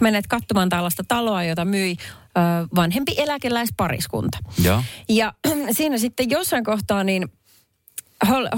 menneet 0.00 0.26
katsomaan 0.26 0.68
tällaista 0.68 1.04
taloa, 1.08 1.44
jota 1.44 1.64
myi 1.64 1.96
vanhempi 2.74 3.14
eläkeläispariskunta. 3.16 4.38
Joo. 4.64 4.82
Ja 5.08 5.32
siinä 5.76 5.98
sitten 5.98 6.30
jossain 6.30 6.64
kohtaa 6.64 7.04
niin 7.04 7.32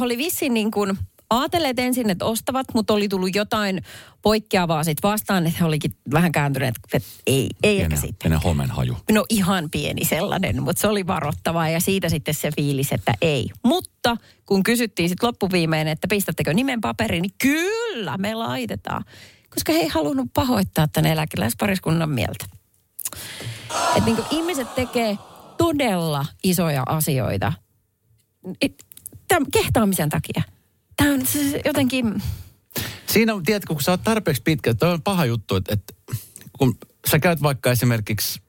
oli 0.01 0.19
vissiin 0.19 0.55
niin 0.55 0.71
kuin 0.71 0.99
ajatelleet 1.31 1.79
ensin, 1.79 2.11
että 2.11 2.25
ostavat, 2.25 2.67
mutta 2.75 2.95
oli 2.95 3.09
tullut 3.09 3.35
jotain 3.35 3.83
poikkeavaa 4.23 4.85
sitten 4.85 5.11
vastaan, 5.11 5.47
että 5.47 5.59
he 5.59 5.65
olikin 5.65 5.97
vähän 6.13 6.33
kääntyneet, 6.33 6.75
että 6.93 7.09
ei, 7.27 7.49
ei 7.63 7.77
ehkä 7.77 7.89
Pienen, 7.89 7.99
sitten. 7.99 8.17
pienen 8.23 8.41
homenhaju. 8.41 8.97
No 9.11 9.25
ihan 9.29 9.71
pieni 9.71 10.05
sellainen, 10.05 10.63
mutta 10.63 10.81
se 10.81 10.89
oli 10.89 11.07
varoittavaa 11.07 11.69
ja 11.69 11.81
siitä 11.81 12.09
sitten 12.09 12.35
se 12.35 12.51
fiilis, 12.57 12.93
että 12.93 13.15
ei. 13.23 13.51
Mutta 13.63 14.17
kun 14.47 14.63
kysyttiin 14.63 15.09
sitten 15.09 15.27
loppuviimein, 15.27 15.89
että 15.89 16.09
pistättekö 16.09 16.55
nimen 16.55 16.81
paperiin, 16.81 17.23
niin 17.23 17.35
kyllä 17.43 18.19
me 18.19 18.35
laitetaan. 18.35 19.05
Koska 19.51 19.73
he 19.73 19.79
ei 19.79 19.89
halunnut 19.89 20.29
pahoittaa 20.35 20.89
tämän 20.89 21.13
eläkeläispariskunnan 21.13 22.11
mieltä. 22.11 22.45
Että 23.97 24.11
niin 24.11 24.25
ihmiset 24.31 24.75
tekee 24.75 25.19
todella 25.59 26.27
isoja 26.45 26.83
asioita 26.87 27.53
tämän 29.29 29.51
kehtaamisen 29.53 30.09
takia. 30.09 30.43
Tämä 30.97 31.15
on 31.15 31.27
se 31.27 31.61
jotenkin... 31.65 32.23
Siinä 33.07 33.35
on, 33.35 33.43
tiedätkö, 33.43 33.73
kun 33.75 33.83
sä 33.83 33.91
oot 33.91 34.03
tarpeeksi 34.05 34.43
pitkä, 34.43 34.75
toi 34.75 34.93
on 34.93 35.03
paha 35.03 35.25
juttu, 35.25 35.57
että, 35.57 35.75
että 35.75 35.95
kun 36.59 36.79
sä 37.11 37.19
käyt 37.19 37.43
vaikka 37.43 37.71
esimerkiksi, 37.71 38.41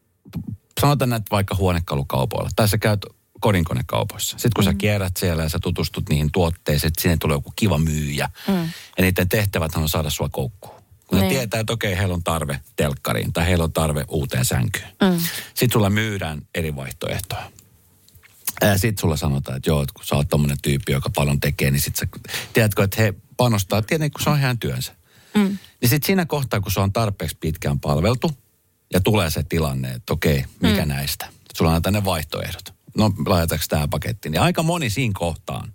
sanotaan 0.81 1.09
näitä 1.09 1.25
vaikka 1.31 1.55
huonekalukaupoilla, 1.55 2.49
tai 2.55 2.67
sä 2.69 2.77
käyt 2.77 3.05
kodinkonekaupoissa. 3.39 4.31
Sitten 4.31 4.51
kun 4.55 4.63
mm. 4.63 4.69
sä 4.69 4.73
kierrät 4.73 5.17
siellä 5.17 5.43
ja 5.43 5.49
sä 5.49 5.59
tutustut 5.59 6.09
niihin 6.09 6.31
tuotteisiin, 6.31 6.87
että 6.87 7.01
sinne 7.01 7.17
tulee 7.17 7.35
joku 7.35 7.53
kiva 7.55 7.77
myyjä. 7.77 8.29
Mm. 8.47 8.53
Ja 8.97 9.03
niiden 9.03 9.29
tehtävät 9.29 9.75
on 9.75 9.89
saada 9.89 10.09
sua 10.09 10.29
koukkuun. 10.29 10.75
Kun 11.07 11.17
ne 11.17 11.23
Niin. 11.23 11.33
tietää, 11.33 11.59
että 11.59 11.73
okei, 11.73 11.97
heillä 11.97 12.13
on 12.13 12.23
tarve 12.23 12.59
telkkariin 12.75 13.33
tai 13.33 13.47
heillä 13.47 13.63
on 13.63 13.73
tarve 13.73 14.05
uuteen 14.07 14.45
sänkyyn. 14.45 14.87
Mm. 15.01 15.19
Sitten 15.53 15.73
sulla 15.73 15.89
myydään 15.89 16.41
eri 16.55 16.75
vaihtoehtoja. 16.75 17.51
Sitten 18.75 19.01
sulle 19.01 19.17
sanotaan, 19.17 19.57
että 19.57 19.69
joo, 19.69 19.81
että 19.81 19.93
kun 19.93 20.05
sä 20.05 20.15
oot 20.15 20.29
tommonen 20.29 20.57
tyyppi, 20.61 20.91
joka 20.91 21.09
paljon 21.15 21.39
tekee, 21.39 21.71
niin 21.71 21.81
sit 21.81 21.95
sä, 21.95 22.07
tiedätkö, 22.53 22.83
että 22.83 23.01
he 23.01 23.13
panostaa, 23.37 23.81
tietenkin 23.81 24.13
kun 24.13 24.23
se 24.23 24.29
on 24.29 24.39
heidän 24.39 24.59
työnsä. 24.59 24.95
Mm. 25.35 25.57
Niin 25.81 25.89
sitten 25.89 26.07
siinä 26.07 26.25
kohtaa, 26.25 26.61
kun 26.61 26.71
se 26.71 26.79
on 26.79 26.93
tarpeeksi 26.93 27.37
pitkään 27.39 27.79
palveltu 27.79 28.31
ja 28.93 29.01
tulee 29.01 29.29
se 29.29 29.43
tilanne, 29.43 29.91
että 29.91 30.13
okei, 30.13 30.45
mikä 30.61 30.81
mm. 30.81 30.89
näistä? 30.89 31.27
Sulla 31.55 31.75
on 31.75 31.81
tänne 31.81 32.05
vaihtoehdot. 32.05 32.73
No, 32.97 33.13
laitetaanko 33.25 33.65
tämä 33.69 33.87
paketti? 33.87 34.29
Niin 34.29 34.41
aika 34.41 34.63
moni 34.63 34.89
siinä 34.89 35.13
kohtaan, 35.17 35.73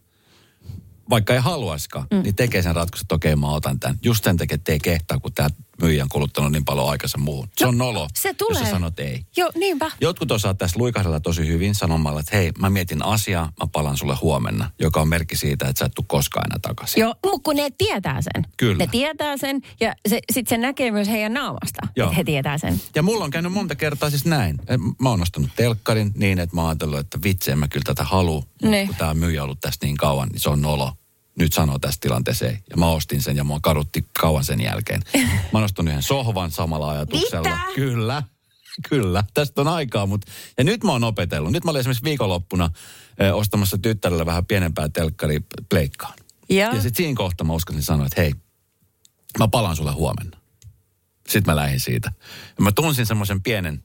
vaikka 1.11 1.35
ei 1.35 1.41
haluaisikaan, 1.41 2.07
mm. 2.11 2.23
niin 2.23 2.35
tekee 2.35 2.63
sen 2.63 2.75
ratkaisun, 2.75 3.05
että 3.05 3.15
okei, 3.15 3.37
mä 3.37 3.51
otan 3.51 3.81
tämän. 3.81 3.99
Just 4.03 4.25
sen 4.25 4.37
takia, 4.37 4.55
että 4.55 4.73
ei 4.73 4.79
kehtaa, 4.79 5.19
kun 5.19 5.33
tämä 5.33 5.49
myyjä 5.83 6.03
on 6.03 6.09
kuluttanut 6.09 6.53
niin 6.53 6.65
paljon 6.65 6.91
aikansa 6.91 7.19
muuhun. 7.19 7.49
Se 7.57 7.67
on 7.67 7.79
nolo, 7.79 8.09
se 8.15 8.35
tulee. 8.35 8.59
jos 8.61 8.69
sä 8.69 8.71
sanot 8.71 9.01
ei. 9.01 9.23
Joo, 9.37 9.51
niinpä. 9.55 9.91
Jotkut 10.01 10.31
osaa 10.31 10.55
tästä 10.55 10.79
luikahdella 10.79 11.21
tosi 11.21 11.47
hyvin 11.47 11.75
sanomalla, 11.75 12.21
että 12.21 12.37
hei, 12.37 12.53
mä 12.59 12.71
mietin 12.71 13.05
asiaa, 13.05 13.45
mä 13.45 13.67
palaan 13.73 13.97
sulle 13.97 14.17
huomenna, 14.23 14.71
joka 14.79 15.01
on 15.01 15.09
merkki 15.09 15.37
siitä, 15.37 15.69
että 15.69 15.79
sä 15.79 15.85
et 15.85 15.93
tuu 15.95 16.05
koskaan 16.09 16.47
enää 16.51 16.59
takaisin. 16.63 17.01
Joo, 17.01 17.15
mutta 17.27 17.41
kun 17.45 17.57
ne 17.57 17.71
tietää 17.79 18.23
sen. 18.23 18.47
Kyllä. 18.57 18.77
Ne 18.79 18.87
tietää 18.87 19.37
sen 19.37 19.61
ja 19.81 19.95
se, 20.09 20.21
sitten 20.33 20.57
se 20.57 20.59
näkee 20.67 20.91
myös 20.91 21.09
heidän 21.09 21.35
naamasta, 21.35 21.81
Joo. 21.97 22.07
että 22.07 22.17
he 22.17 22.25
tietää 22.25 22.59
sen. 22.59 22.81
Ja 22.95 23.03
mulla 23.03 23.25
on 23.25 23.31
käynyt 23.31 23.53
monta 23.53 23.75
kertaa 23.75 24.11
siis 24.11 24.25
näin. 24.25 24.59
Et 24.69 24.81
Mä 25.01 25.09
oon 25.11 25.23
ostanut 25.23 25.51
telkkarin 25.57 26.13
niin, 26.17 26.39
että 26.39 26.57
mä 26.57 26.61
oon 26.63 26.69
ajatellut, 26.71 26.99
että 26.99 27.19
vitsi, 27.23 27.51
en 27.51 27.59
mä 27.59 27.69
kyllä 27.69 27.85
tätä 27.85 28.05
halua. 28.05 28.35
Mutta 28.41 28.67
Ne. 28.69 28.87
kun 28.87 28.95
tämä 28.97 29.15
myyjä 29.15 29.43
on 29.43 29.45
ollut 29.45 29.61
tässä 29.61 29.79
niin 29.87 29.97
kauan, 29.97 30.29
niin 30.29 30.41
se 30.41 30.51
on 30.51 30.63
nolo. 30.63 30.93
Nyt 31.39 31.53
sanoo 31.53 31.79
tästä 31.79 32.01
tilanteeseen. 32.01 32.63
Ja 32.71 32.77
mä 32.77 32.87
ostin 32.87 33.23
sen 33.23 33.37
ja 33.37 33.45
mua 33.45 33.61
karutti 33.63 34.07
kauan 34.21 34.45
sen 34.45 34.61
jälkeen. 34.61 35.03
Mä 35.53 35.65
ostanut 35.65 35.89
yhden 35.89 36.03
sohvan 36.03 36.51
samalla 36.51 36.91
ajatuksella. 36.91 37.49
Mitä? 37.49 37.75
Kyllä. 37.75 38.23
Kyllä, 38.89 39.25
tästä 39.35 39.61
on 39.61 39.69
aikaa, 39.69 40.07
mutta 40.07 40.33
ja 40.59 40.65
nyt 40.65 40.85
mä 40.85 40.93
oon 40.93 41.05
opetellut. 41.05 41.53
Nyt 41.53 41.65
mä 41.65 41.71
olin 41.71 41.81
esimerkiksi 41.81 42.05
viikonloppuna 42.05 42.71
ö, 43.21 43.35
ostamassa 43.35 43.79
tyttärelle 43.79 44.27
vähän 44.27 44.47
pienempää 44.47 44.89
telkkari 44.89 45.41
pleikkaan. 45.69 46.15
Ja, 46.49 46.67
Ja 46.67 46.73
sitten 46.73 46.95
siinä 46.95 47.17
kohtaa 47.17 47.47
mä 47.47 47.53
uskalsin 47.53 47.83
sanoa, 47.83 48.07
että 48.07 48.21
hei, 48.21 48.35
mä 49.39 49.49
palaan 49.49 49.77
sulle 49.77 49.93
huomenna. 49.93 50.39
Sitten 51.29 51.53
mä 51.53 51.57
lähdin 51.57 51.81
siitä. 51.81 52.13
Ja 52.59 52.65
mä 52.65 52.73
tunsin 52.73 53.07
semmoisen 53.07 53.43
pienen, 53.43 53.83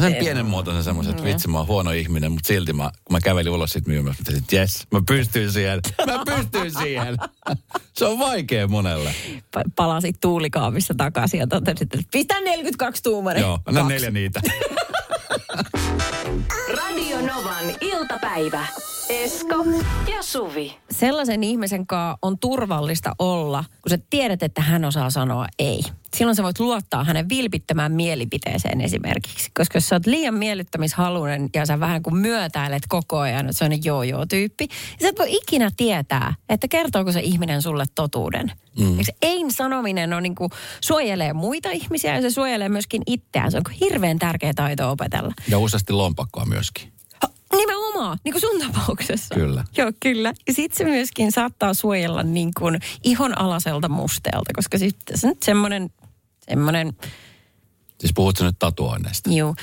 sen 0.00 0.14
pienen 0.14 0.46
muotoisen 0.46 0.84
semmoisen, 0.84 1.10
että 1.10 1.24
vitsi 1.24 1.48
mä 1.48 1.58
oon 1.58 1.66
huono 1.66 1.90
ihminen, 1.90 2.32
mutta 2.32 2.46
silti 2.48 2.72
mä, 2.72 2.90
kun 3.04 3.14
mä 3.14 3.20
kävelin 3.20 3.52
ulos 3.52 3.70
siitä 3.70 3.90
myymästä, 3.90 4.22
mä 4.22 4.24
tein, 4.24 4.38
että 4.38 4.56
jes, 4.56 4.86
mä 4.90 5.00
pystyn 5.06 5.52
siihen. 5.52 5.80
Mä 6.06 6.36
pystyn 6.36 6.72
siihen. 6.82 7.16
Se 7.92 8.04
on 8.06 8.18
vaikea 8.18 8.68
monelle. 8.68 9.14
pa- 9.56 9.70
palasit 9.76 10.20
tuulikaapissa 10.20 10.94
takaisin 10.96 11.40
ja 11.40 11.46
totesit, 11.46 11.94
että 11.94 12.06
pistä 12.12 12.40
42 12.40 13.02
tuumainen. 13.02 13.40
Joo, 13.40 13.58
anna 13.66 13.88
neljä 13.88 14.10
niitä. 14.10 14.40
Radio 16.76 17.20
Novan 17.20 17.64
iltapäivä. 17.80 18.66
Esko 19.12 19.64
ja 20.14 20.22
Suvi. 20.22 20.76
Sellaisen 20.90 21.44
ihmisen 21.44 21.86
kanssa 21.86 22.18
on 22.22 22.38
turvallista 22.38 23.14
olla, 23.18 23.64
kun 23.82 23.90
sä 23.90 23.98
tiedät, 24.10 24.42
että 24.42 24.60
hän 24.60 24.84
osaa 24.84 25.10
sanoa 25.10 25.46
ei. 25.58 25.82
Silloin 26.16 26.36
sä 26.36 26.42
voit 26.42 26.60
luottaa 26.60 27.04
hänen 27.04 27.28
vilpittömään 27.28 27.92
mielipiteeseen 27.92 28.80
esimerkiksi. 28.80 29.50
Koska 29.54 29.76
jos 29.76 29.88
sä 29.88 29.96
oot 29.96 30.06
liian 30.06 30.34
miellyttämishalunen 30.34 31.50
ja 31.54 31.66
sä 31.66 31.80
vähän 31.80 32.02
kuin 32.02 32.16
myötäilet 32.16 32.82
koko 32.88 33.18
ajan, 33.18 33.46
että 33.46 33.58
se 33.58 33.64
on 33.64 33.84
joo-joo-tyyppi, 33.84 34.66
niin 34.66 35.00
sä 35.02 35.08
et 35.08 35.18
voi 35.18 35.34
ikinä 35.34 35.70
tietää, 35.76 36.34
että 36.48 36.68
kertooko 36.68 37.12
se 37.12 37.20
ihminen 37.20 37.62
sulle 37.62 37.84
totuuden. 37.94 38.52
Mm. 38.78 38.96
Se 39.02 39.12
ein 39.22 39.50
sanominen 39.50 40.12
on 40.12 40.22
niin 40.22 40.34
kuin, 40.34 40.50
suojelee 40.84 41.32
muita 41.32 41.70
ihmisiä 41.70 42.14
ja 42.14 42.22
se 42.22 42.30
suojelee 42.30 42.68
myöskin 42.68 43.02
itseään. 43.06 43.50
Se 43.50 43.56
on 43.56 43.62
hirveän 43.80 44.18
tärkeä 44.18 44.52
taito 44.54 44.90
opetella. 44.90 45.32
Ja 45.48 45.58
useasti 45.58 45.92
lompakkoa 45.92 46.44
myöskin. 46.44 46.92
Ha, 47.22 47.28
Nimenomaan, 47.56 47.81
niin 48.24 48.32
kuin 48.32 48.40
sun 48.40 48.60
tapauksessa. 48.72 49.34
Kyllä. 49.34 49.64
Joo, 49.76 49.92
kyllä. 50.00 50.32
Ja 50.46 50.54
sitten 50.54 50.78
se 50.78 50.84
myöskin 50.84 51.32
saattaa 51.32 51.74
suojella 51.74 52.22
niin 52.22 52.50
kuin 52.58 52.78
ihon 53.04 53.38
alaselta 53.38 53.88
musteelta, 53.88 54.52
koska 54.54 54.78
sitten 54.78 55.18
se 55.18 55.28
nyt 55.28 55.42
semmoinen, 55.42 55.90
semmoinen, 56.48 56.92
Siis 58.00 58.12
puhut 58.14 58.40
nyt 58.40 58.56
tatuoinneista. 58.58 59.30
juu. 59.32 59.56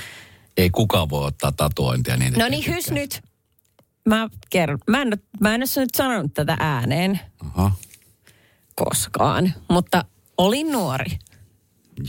Ei 0.57 0.69
kukaan 0.69 1.09
voi 1.09 1.25
ottaa 1.25 1.51
tatuointia 1.51 2.17
niin, 2.17 2.33
No 2.33 2.47
niin, 2.49 2.75
hys 2.75 2.91
nyt. 2.91 3.21
Mä 4.09 4.29
kerron. 4.49 4.79
Mä 4.87 5.01
en, 5.01 5.11
mä 5.39 5.55
en 5.55 5.61
ole 5.61 5.83
nyt 5.83 5.95
sanonut 5.97 6.33
tätä 6.33 6.57
ääneen 6.59 7.19
Aha. 7.39 7.71
koskaan, 8.75 9.53
mutta 9.69 10.05
olin 10.37 10.71
nuori. 10.71 11.19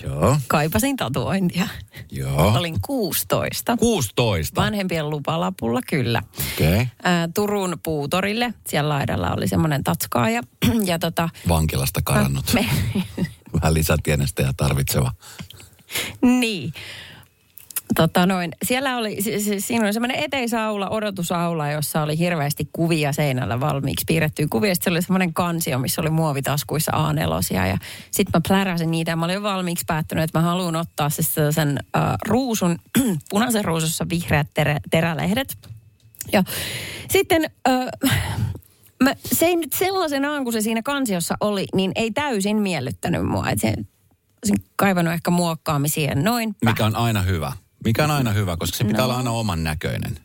Joo, 0.03 0.37
Kaipasin 0.49 0.97
tatuointia. 0.97 1.69
joo. 2.13 2.59
Olin 2.59 2.77
16. 2.83 3.77
16. 3.77 4.61
Vanhempien 4.61 5.11
lupalapulla, 5.11 5.81
kyllä. 5.89 6.23
Okei. 6.55 6.73
Okay. 6.75 6.87
Ää, 7.03 7.29
Turun 7.35 7.79
puutorille. 7.83 8.55
Siellä 8.69 8.89
laidalla 8.89 9.33
oli 9.37 9.49
semmoinen 9.49 9.85
tatskaaja. 9.85 10.43
ja 10.85 10.99
tota, 10.99 11.29
Vankilasta 11.49 12.01
karannut. 12.05 12.45
me, 12.55 12.67
Vähän 13.55 13.75
lisätienestä 13.75 14.43
ja 14.43 14.53
tarvitseva. 14.57 15.13
Niin. 16.23 16.73
Tota 17.95 18.27
noin, 18.27 18.53
siellä 18.65 18.97
oli, 18.97 19.23
si- 19.23 19.41
si- 19.41 19.61
siinä 19.61 19.85
oli 19.85 19.93
semmoinen 19.93 20.19
eteisaula, 20.19 20.89
odotusaula, 20.89 21.71
jossa 21.71 22.03
oli 22.03 22.19
hirveästi 22.19 22.69
kuvia 22.73 23.13
seinällä 23.13 23.61
valmiiksi 23.61 24.05
piirrettyä 24.07 24.47
kuvia. 24.51 24.75
Sitten 24.75 24.91
oli 24.93 25.03
semmoinen 25.03 25.35
kansio, 25.35 25.79
missä 25.79 26.01
oli 26.01 26.11
muovitaskuissa 26.11 26.93
a 26.95 27.13
ja 27.67 27.79
sitten 28.11 28.31
mä 28.35 28.41
pläräsin 28.49 28.91
niitä 28.91 29.11
ja 29.11 29.17
mä 29.17 29.25
olin 29.25 29.35
jo 29.35 29.43
valmiiksi 29.43 29.85
päättänyt, 29.87 30.25
että 30.25 30.39
mä 30.39 30.45
haluan 30.45 30.77
ottaa 30.77 31.11
siis 31.11 31.35
sen 31.51 31.79
äh, 31.97 32.03
ruusun, 32.29 32.79
punaisen 33.31 33.65
ruusussa 33.65 34.07
vihreät 34.11 34.47
terä, 34.55 34.77
terälehdet. 34.91 35.57
Ja 36.33 36.45
sitten 37.11 37.45
äh, 37.69 37.87
mä, 39.05 39.15
se 39.25 39.47
ei 39.47 39.57
nyt 39.57 39.73
sellaisenaan, 39.73 40.45
kun 40.45 40.53
se 40.53 40.61
siinä 40.61 40.83
kansiossa 40.83 41.35
oli, 41.41 41.67
niin 41.75 41.93
ei 41.95 42.11
täysin 42.11 42.57
miellyttänyt 42.57 43.27
mua. 43.27 43.51
Et 43.51 43.61
se, 43.61 43.75
olisin 44.45 44.65
kaivannut 44.77 45.15
ehkä 45.15 45.31
muokkaamisia 45.31 46.15
noin. 46.15 46.57
Mikä 46.65 46.87
on 46.87 46.97
aina 46.97 47.23
hyvä. 47.23 47.53
Mikä 47.85 48.05
on 48.05 48.11
aina 48.11 48.31
hyvä, 48.33 48.57
koska 48.57 48.77
se 48.77 48.85
pitää 48.85 48.99
No. 49.01 49.05
olla 49.05 49.17
aina 49.17 49.31
oman 49.31 49.65
näköinen. 49.65 50.17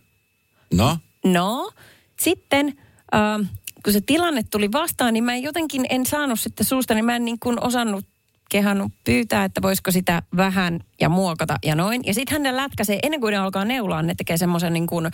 No? 0.73 0.97
No, 1.25 1.71
sitten 2.19 2.67
äh, 3.15 3.49
kun 3.83 3.93
se 3.93 4.01
tilanne 4.01 4.43
tuli 4.51 4.71
vastaan, 4.71 5.13
niin 5.13 5.23
mä 5.23 5.33
en 5.33 5.43
jotenkin 5.43 5.85
en 5.89 6.05
saanut 6.05 6.39
sitten 6.39 6.65
suusta, 6.65 6.93
niin 6.93 7.05
mä 7.05 7.15
en 7.15 7.25
niin 7.25 7.39
kuin 7.39 7.63
osannut 7.63 8.05
kehannut 8.49 8.91
pyytää, 9.03 9.43
että 9.43 9.61
voisiko 9.61 9.91
sitä 9.91 10.21
vähän 10.37 10.79
ja 11.01 11.09
muokata 11.09 11.57
ja 11.65 11.75
noin. 11.75 12.01
Ja 12.05 12.13
sitten 12.13 12.43
hän 12.43 12.55
lätkäsee, 12.55 12.99
ennen 13.03 13.21
kuin 13.21 13.31
ne 13.31 13.37
alkaa 13.37 13.65
neulaa, 13.65 14.01
ne 14.01 14.15
tekee 14.15 14.37
semmoisen 14.37 14.73
niin 14.73 14.87
kuin, 14.87 15.09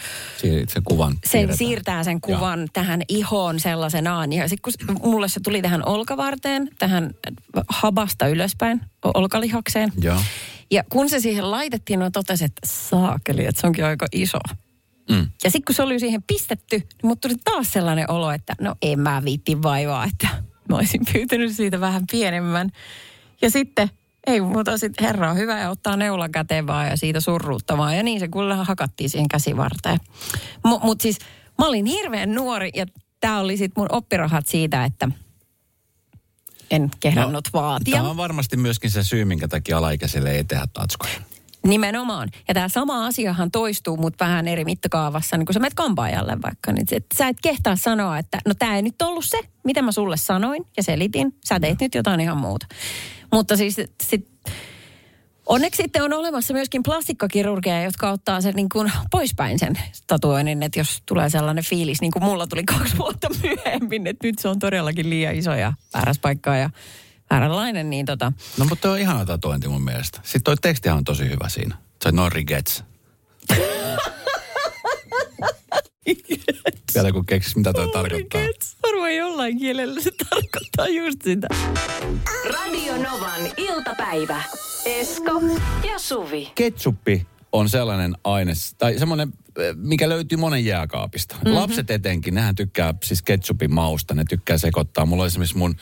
se 0.67 0.81
kuvan 0.83 1.11
sen 1.11 1.19
siirretään. 1.31 1.57
siirtää 1.57 2.03
sen 2.03 2.21
kuvan 2.21 2.67
tähän 2.73 3.01
ihoon 3.09 3.59
sellaisenaan. 3.59 4.33
Ja 4.33 4.49
sitten 4.49 4.73
kun 4.87 5.09
mulle 5.11 5.27
se 5.27 5.39
tuli 5.39 5.61
tähän 5.61 5.87
olkavarteen, 5.87 6.69
tähän 6.79 7.11
habasta 7.69 8.27
ylöspäin, 8.27 8.81
olkalihakseen. 9.03 9.91
Joo. 10.01 10.21
Ja 10.71 10.83
kun 10.89 11.09
se 11.09 11.19
siihen 11.19 11.51
laitettiin, 11.51 11.99
no 11.99 12.09
totesi, 12.09 12.45
että 12.45 12.61
saakeli, 12.65 13.45
että 13.45 13.61
se 13.61 13.67
onkin 13.67 13.85
aika 13.85 14.05
iso. 14.11 14.39
Mm. 15.09 15.27
Ja 15.43 15.51
sitten 15.51 15.65
kun 15.65 15.75
se 15.75 15.83
oli 15.83 15.99
siihen 15.99 16.23
pistetty, 16.23 16.77
niin 16.77 16.87
mut 17.03 17.21
tuli 17.21 17.35
taas 17.43 17.71
sellainen 17.71 18.11
olo, 18.11 18.31
että 18.31 18.55
no 18.61 18.75
en 18.81 18.99
mä 18.99 19.21
viitti 19.25 19.61
vaivaa, 19.61 20.05
että 20.05 20.27
mä 20.69 20.75
olisin 20.75 21.01
pyytänyt 21.13 21.55
siitä 21.55 21.79
vähän 21.79 22.03
pienemmän. 22.11 22.69
Ja 23.41 23.49
sitten 23.49 23.89
ei 24.27 24.41
muuta 24.41 24.77
sitten 24.77 25.05
herra 25.05 25.31
on 25.31 25.37
hyvä 25.37 25.59
ja 25.59 25.69
ottaa 25.69 25.97
neulan 25.97 26.31
käteen 26.31 26.67
vaan 26.67 26.87
ja 26.87 26.97
siitä 26.97 27.19
surruuttamaan. 27.19 27.97
Ja 27.97 28.03
niin 28.03 28.19
se 28.19 28.27
kyllä 28.27 28.55
hakattiin 28.55 29.09
siihen 29.09 29.27
käsivarteen. 29.27 29.99
Mutta 30.65 30.85
mut 30.85 31.01
siis 31.01 31.17
mä 31.57 31.67
olin 31.67 31.85
hirveän 31.85 32.35
nuori 32.35 32.69
ja 32.75 32.85
tämä 33.19 33.39
oli 33.39 33.57
sitten 33.57 33.81
mun 33.81 33.87
oppirahat 33.91 34.47
siitä, 34.47 34.85
että 34.85 35.09
en 36.71 36.91
kehdannut 36.99 37.49
no, 37.53 37.61
vaatia. 37.61 37.97
Tämä 37.97 38.09
on 38.09 38.17
varmasti 38.17 38.57
myöskin 38.57 38.91
se 38.91 39.03
syy, 39.03 39.25
minkä 39.25 39.47
takia 39.47 39.77
alaikäiselle 39.77 40.31
ei 40.31 40.43
tehdä 40.43 40.67
tatskoja. 40.73 41.13
Nimenomaan. 41.67 42.29
Ja 42.47 42.53
tämä 42.53 42.69
sama 42.69 43.05
asiahan 43.05 43.51
toistuu, 43.51 43.97
mutta 43.97 44.25
vähän 44.25 44.47
eri 44.47 44.65
mittakaavassa, 44.65 45.37
niin 45.37 45.45
kun 45.45 45.53
sä 45.53 45.59
menet 45.59 45.73
kampaajalle 45.73 46.37
vaikka. 46.41 46.71
Niin 46.71 46.85
et, 46.91 47.05
sä 47.17 47.27
et 47.27 47.37
kehtaa 47.41 47.75
sanoa, 47.75 48.17
että 48.17 48.39
no 48.47 48.53
tämä 48.59 48.75
ei 48.75 48.81
nyt 48.81 49.01
ollut 49.01 49.25
se, 49.25 49.39
mitä 49.63 49.81
mä 49.81 49.91
sulle 49.91 50.17
sanoin 50.17 50.65
ja 50.77 50.83
selitin. 50.83 51.35
Sä 51.45 51.59
teit 51.59 51.81
nyt 51.81 51.95
jotain 51.95 52.19
ihan 52.19 52.37
muuta. 52.37 52.65
Mutta 53.31 53.57
siis 53.57 53.75
sit, 54.03 54.27
onneksi 55.45 55.83
sitten 55.83 56.03
on 56.03 56.13
olemassa 56.13 56.53
myöskin 56.53 56.83
plastikkakirurgeja, 56.83 57.83
jotka 57.83 58.11
ottaa 58.11 58.41
sen 58.41 58.53
niin 58.55 58.69
kuin 58.69 58.91
poispäin 59.11 59.59
sen 59.59 59.79
tatuoinnin, 60.07 60.63
että 60.63 60.79
jos 60.79 61.03
tulee 61.05 61.29
sellainen 61.29 61.63
fiilis, 61.63 62.01
niin 62.01 62.11
kuin 62.11 62.23
mulla 62.23 62.47
tuli 62.47 62.63
kaksi 62.63 62.97
vuotta 62.97 63.27
myöhemmin, 63.43 64.07
että 64.07 64.27
nyt 64.27 64.39
se 64.39 64.47
on 64.47 64.59
todellakin 64.59 65.09
liian 65.09 65.35
iso 65.35 65.53
ja 65.53 65.73
väärässä 65.93 66.21
paikkaa 66.21 66.57
ja 66.57 66.69
vääränlainen, 67.29 67.89
niin 67.89 68.05
tota, 68.05 68.31
No 68.57 68.65
mutta 68.65 68.81
toi 68.81 68.91
on 68.91 68.99
ihana 68.99 69.25
tatuointi 69.25 69.67
mun 69.67 69.83
mielestä. 69.83 70.19
Sitten 70.23 70.43
toi 70.43 70.55
tekstihan 70.61 70.97
on 70.97 71.03
tosi 71.03 71.29
hyvä 71.29 71.49
siinä. 71.49 71.77
Se 72.03 72.09
on 72.09 72.15
no 72.15 72.29
regrets. 72.29 72.83
Vielä 76.95 77.11
kun 77.11 77.25
keksis, 77.25 77.55
mitä 77.55 77.73
toi 77.73 77.91
tarkoittaa. 77.91 78.41
Varmaan 78.83 79.15
jollain 79.15 79.59
kielellä 79.59 80.01
se 80.01 80.11
tarkoittaa 80.29 80.87
just 80.87 81.21
sitä. 81.23 81.47
Radio 82.45 82.93
Novan 82.97 83.41
iltapäivä. 83.57 84.43
Esko 84.85 85.41
ja 85.91 85.99
Suvi. 85.99 86.51
Ketsuppi 86.55 87.27
on 87.51 87.69
sellainen 87.69 88.15
aine, 88.23 88.53
tai 88.77 88.99
semmoinen, 88.99 89.33
eh, 89.57 89.75
mikä 89.75 90.09
löytyy 90.09 90.37
monen 90.37 90.65
jääkaapista. 90.65 91.35
Mm-hmm. 91.35 91.55
Lapset 91.55 91.91
etenkin, 91.91 92.33
nehän 92.33 92.55
tykkää 92.55 92.93
siis 93.03 93.21
ketsupin 93.21 93.73
mausta, 93.73 94.15
ne 94.15 94.23
tykkää 94.29 94.57
sekoittaa. 94.57 95.05
Mulla 95.05 95.23
on 95.23 95.27
esimerkiksi 95.27 95.57
mun 95.57 95.75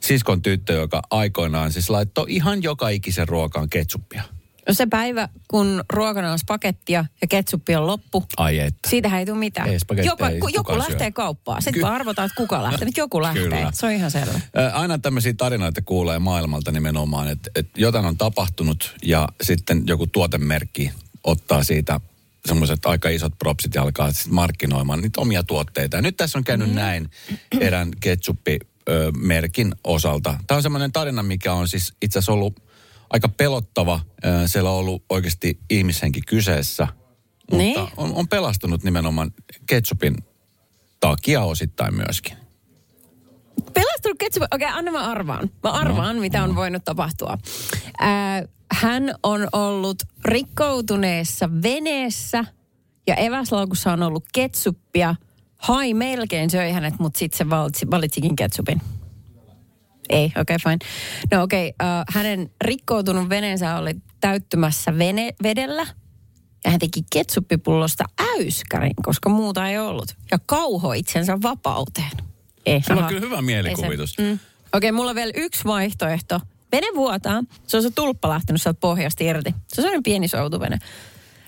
siskon 0.00 0.42
tyttö, 0.42 0.72
joka 0.72 1.02
aikoinaan 1.10 1.72
siis 1.72 1.90
laittoi 1.90 2.26
ihan 2.28 2.62
joka 2.62 2.88
ikisen 2.88 3.28
ruokaan 3.28 3.70
ketsuppia. 3.70 4.22
No 4.68 4.74
se 4.74 4.86
päivä, 4.86 5.28
kun 5.48 5.84
ruokana 5.92 6.32
on 6.32 6.38
pakettia 6.46 7.04
ja 7.20 7.26
ketsuppi 7.26 7.76
on 7.76 7.86
loppu, 7.86 8.24
Ai 8.36 8.58
että. 8.58 8.90
siitähän 8.90 9.20
ei 9.20 9.26
tule 9.26 9.38
mitään. 9.38 9.68
Ei 9.68 9.78
Joka, 10.04 10.28
ei 10.28 10.40
ku, 10.40 10.48
joku 10.48 10.78
lähtee 10.78 10.98
syö. 10.98 11.10
kauppaan. 11.10 11.62
Sitten 11.62 11.82
Ky- 11.82 11.88
arvotaan, 11.88 12.26
että 12.26 12.36
kuka 12.36 12.62
lähtee. 12.62 12.84
Nyt 12.84 12.96
joku 12.96 13.22
lähtee. 13.22 13.42
Kyllä. 13.42 13.70
Se 13.74 13.86
on 13.86 13.92
ihan 13.92 14.10
selvä. 14.10 14.40
Aina 14.72 14.98
tämmöisiä 14.98 15.34
tarinoita 15.36 15.82
kuulee 15.82 16.18
maailmalta 16.18 16.72
nimenomaan, 16.72 17.28
että, 17.28 17.50
että 17.54 17.80
jotain 17.80 18.04
on 18.04 18.16
tapahtunut 18.18 18.96
ja 19.02 19.28
sitten 19.42 19.82
joku 19.86 20.06
tuotemerkki 20.06 20.90
ottaa 21.24 21.64
siitä 21.64 22.00
semmoiset 22.46 22.86
aika 22.86 23.08
isot 23.08 23.32
propsit 23.38 23.74
ja 23.74 23.82
alkaa 23.82 24.12
sitten 24.12 24.34
markkinoimaan 24.34 25.00
niitä 25.00 25.20
omia 25.20 25.42
tuotteita. 25.42 25.96
Ja 25.96 26.02
nyt 26.02 26.16
tässä 26.16 26.38
on 26.38 26.44
käynyt 26.44 26.68
mm. 26.68 26.74
näin 26.74 27.10
erään 27.60 27.90
ketsuppi-merkin 28.00 29.74
osalta. 29.84 30.38
Tämä 30.46 30.56
on 30.56 30.62
semmoinen 30.62 30.92
tarina, 30.92 31.22
mikä 31.22 31.52
on 31.52 31.68
siis 31.68 31.94
itse 32.02 32.18
asiassa 32.18 32.32
ollut 32.32 32.63
aika 33.14 33.28
pelottava. 33.28 34.00
Siellä 34.46 34.70
on 34.70 34.76
ollut 34.76 35.04
oikeasti 35.10 35.58
ihmishenki 35.70 36.20
kyseessä, 36.20 36.86
mutta 37.50 37.56
Niin. 37.56 37.78
on, 37.96 38.14
on 38.14 38.28
pelastunut 38.28 38.82
nimenomaan 38.84 39.30
ketsupin 39.66 40.16
takia 41.00 41.42
osittain 41.42 41.94
myöskin. 41.94 42.36
Pelastunut 43.74 44.18
ketsuppi. 44.18 44.46
Okei, 44.54 44.68
anna 44.68 44.92
mä 44.92 45.10
arvaan. 45.10 45.50
Mä 45.62 45.70
arvaan, 45.70 46.16
no, 46.16 46.20
mitä 46.20 46.44
on 46.44 46.56
voinut 46.56 46.84
tapahtua. 46.84 47.38
Ää, 48.00 48.42
hän 48.72 49.14
on 49.22 49.48
ollut 49.52 49.96
rikkoutuneessa 50.24 51.48
veneessä 51.62 52.44
ja 53.06 53.14
eväslaukussa 53.14 53.92
on 53.92 54.02
ollut 54.02 54.24
ketsuppia. 54.32 55.14
Hai 55.56 55.94
melkein 55.94 56.50
söi 56.50 56.72
hänet, 56.72 56.94
mutta 56.98 57.18
sitten 57.18 57.38
se 57.38 57.50
valitsi, 57.50 57.90
valitsikin 57.90 58.36
ketsupin. 58.36 58.80
Ei, 60.08 60.24
okei, 60.26 60.40
okay, 60.40 60.56
fine. 60.58 60.78
No 61.32 61.42
okei, 61.42 61.68
okay, 61.80 61.88
uh, 62.00 62.04
hänen 62.14 62.50
rikkoutunut 62.60 63.28
veneensä 63.28 63.76
oli 63.76 63.94
täyttymässä 64.20 64.98
vene, 64.98 65.34
vedellä. 65.42 65.86
Ja 66.64 66.70
hän 66.70 66.78
teki 66.80 67.00
ketsuppipullosta 67.12 68.04
äyskärin, 68.38 68.92
koska 69.02 69.28
muuta 69.28 69.68
ei 69.68 69.78
ollut. 69.78 70.16
Ja 70.30 70.38
kauho 70.46 70.92
itsensä 70.92 71.42
vapauteen. 71.42 72.10
Ei, 72.66 72.82
Sulla 72.86 73.00
on 73.00 73.06
kyllä 73.08 73.20
hyvä 73.20 73.42
mielikuvitus. 73.42 74.12
Se- 74.12 74.22
Mm. 74.22 74.38
Okei, 74.72 74.92
mulla 74.92 75.10
on 75.10 75.16
vielä 75.16 75.32
yksi 75.36 75.64
vaihtoehto. 75.64 76.40
Vene 76.72 76.86
vuotaa. 76.94 77.42
Se 77.66 77.76
on 77.76 77.82
se 77.82 77.90
tulppa 77.90 78.28
lähtenyt 78.28 78.62
sieltä 78.62 78.80
pohjasta 78.80 79.24
irti. 79.24 79.50
Se 79.50 79.56
on 79.56 79.82
sellainen 79.82 80.02
pieni 80.02 80.28
soutuvene. 80.28 80.78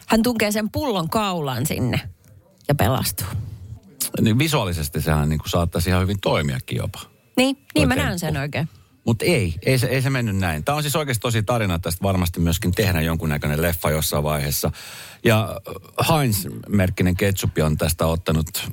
Hän 0.07 0.23
tunkee 0.23 0.53
sen 0.53 0.71
pullon 0.71 1.09
kaulan 1.11 1.67
sinne 1.67 2.01
ja 2.69 2.75
pelastuu. 2.75 3.27
Niin 4.21 4.39
visuaalisesti 4.39 5.01
sehän 5.01 5.29
niin 5.29 5.39
kuin 5.39 5.51
saattaisi 5.51 5.91
ihan 5.91 6.03
hyvin 6.03 6.21
toimiakin 6.21 6.77
jopa. 6.79 7.01
Niin, 7.37 7.59
niin 7.75 7.89
mä 7.89 7.97
näen 7.97 8.19
sen 8.19 8.37
oikein. 8.37 8.69
Mutta 9.07 9.25
ei, 9.25 9.55
ei 9.67 9.79
se, 9.79 9.87
ei 9.87 10.03
se 10.03 10.11
mennyt 10.11 10.37
näin. 10.37 10.65
Tämä 10.65 10.77
on 10.77 10.83
siis 10.83 10.97
oikeasti 10.97 11.23
tosi 11.23 11.43
tarina, 11.43 11.79
tästä 11.79 12.03
varmasti 12.03 12.41
myöskin 12.41 12.73
tehdään 12.73 13.05
jonkunnäköinen 13.05 13.63
leffa 13.63 13.91
jossain 13.91 14.25
vaiheessa. 14.25 14.71
Ja 15.25 15.61
äh, 16.01 16.09
Heinz-merkkinen 16.09 17.17
ketsuppi 17.17 17.63
on 17.63 17.77
tästä 17.77 18.07
ottanut 18.07 18.49
äh, 18.67 18.73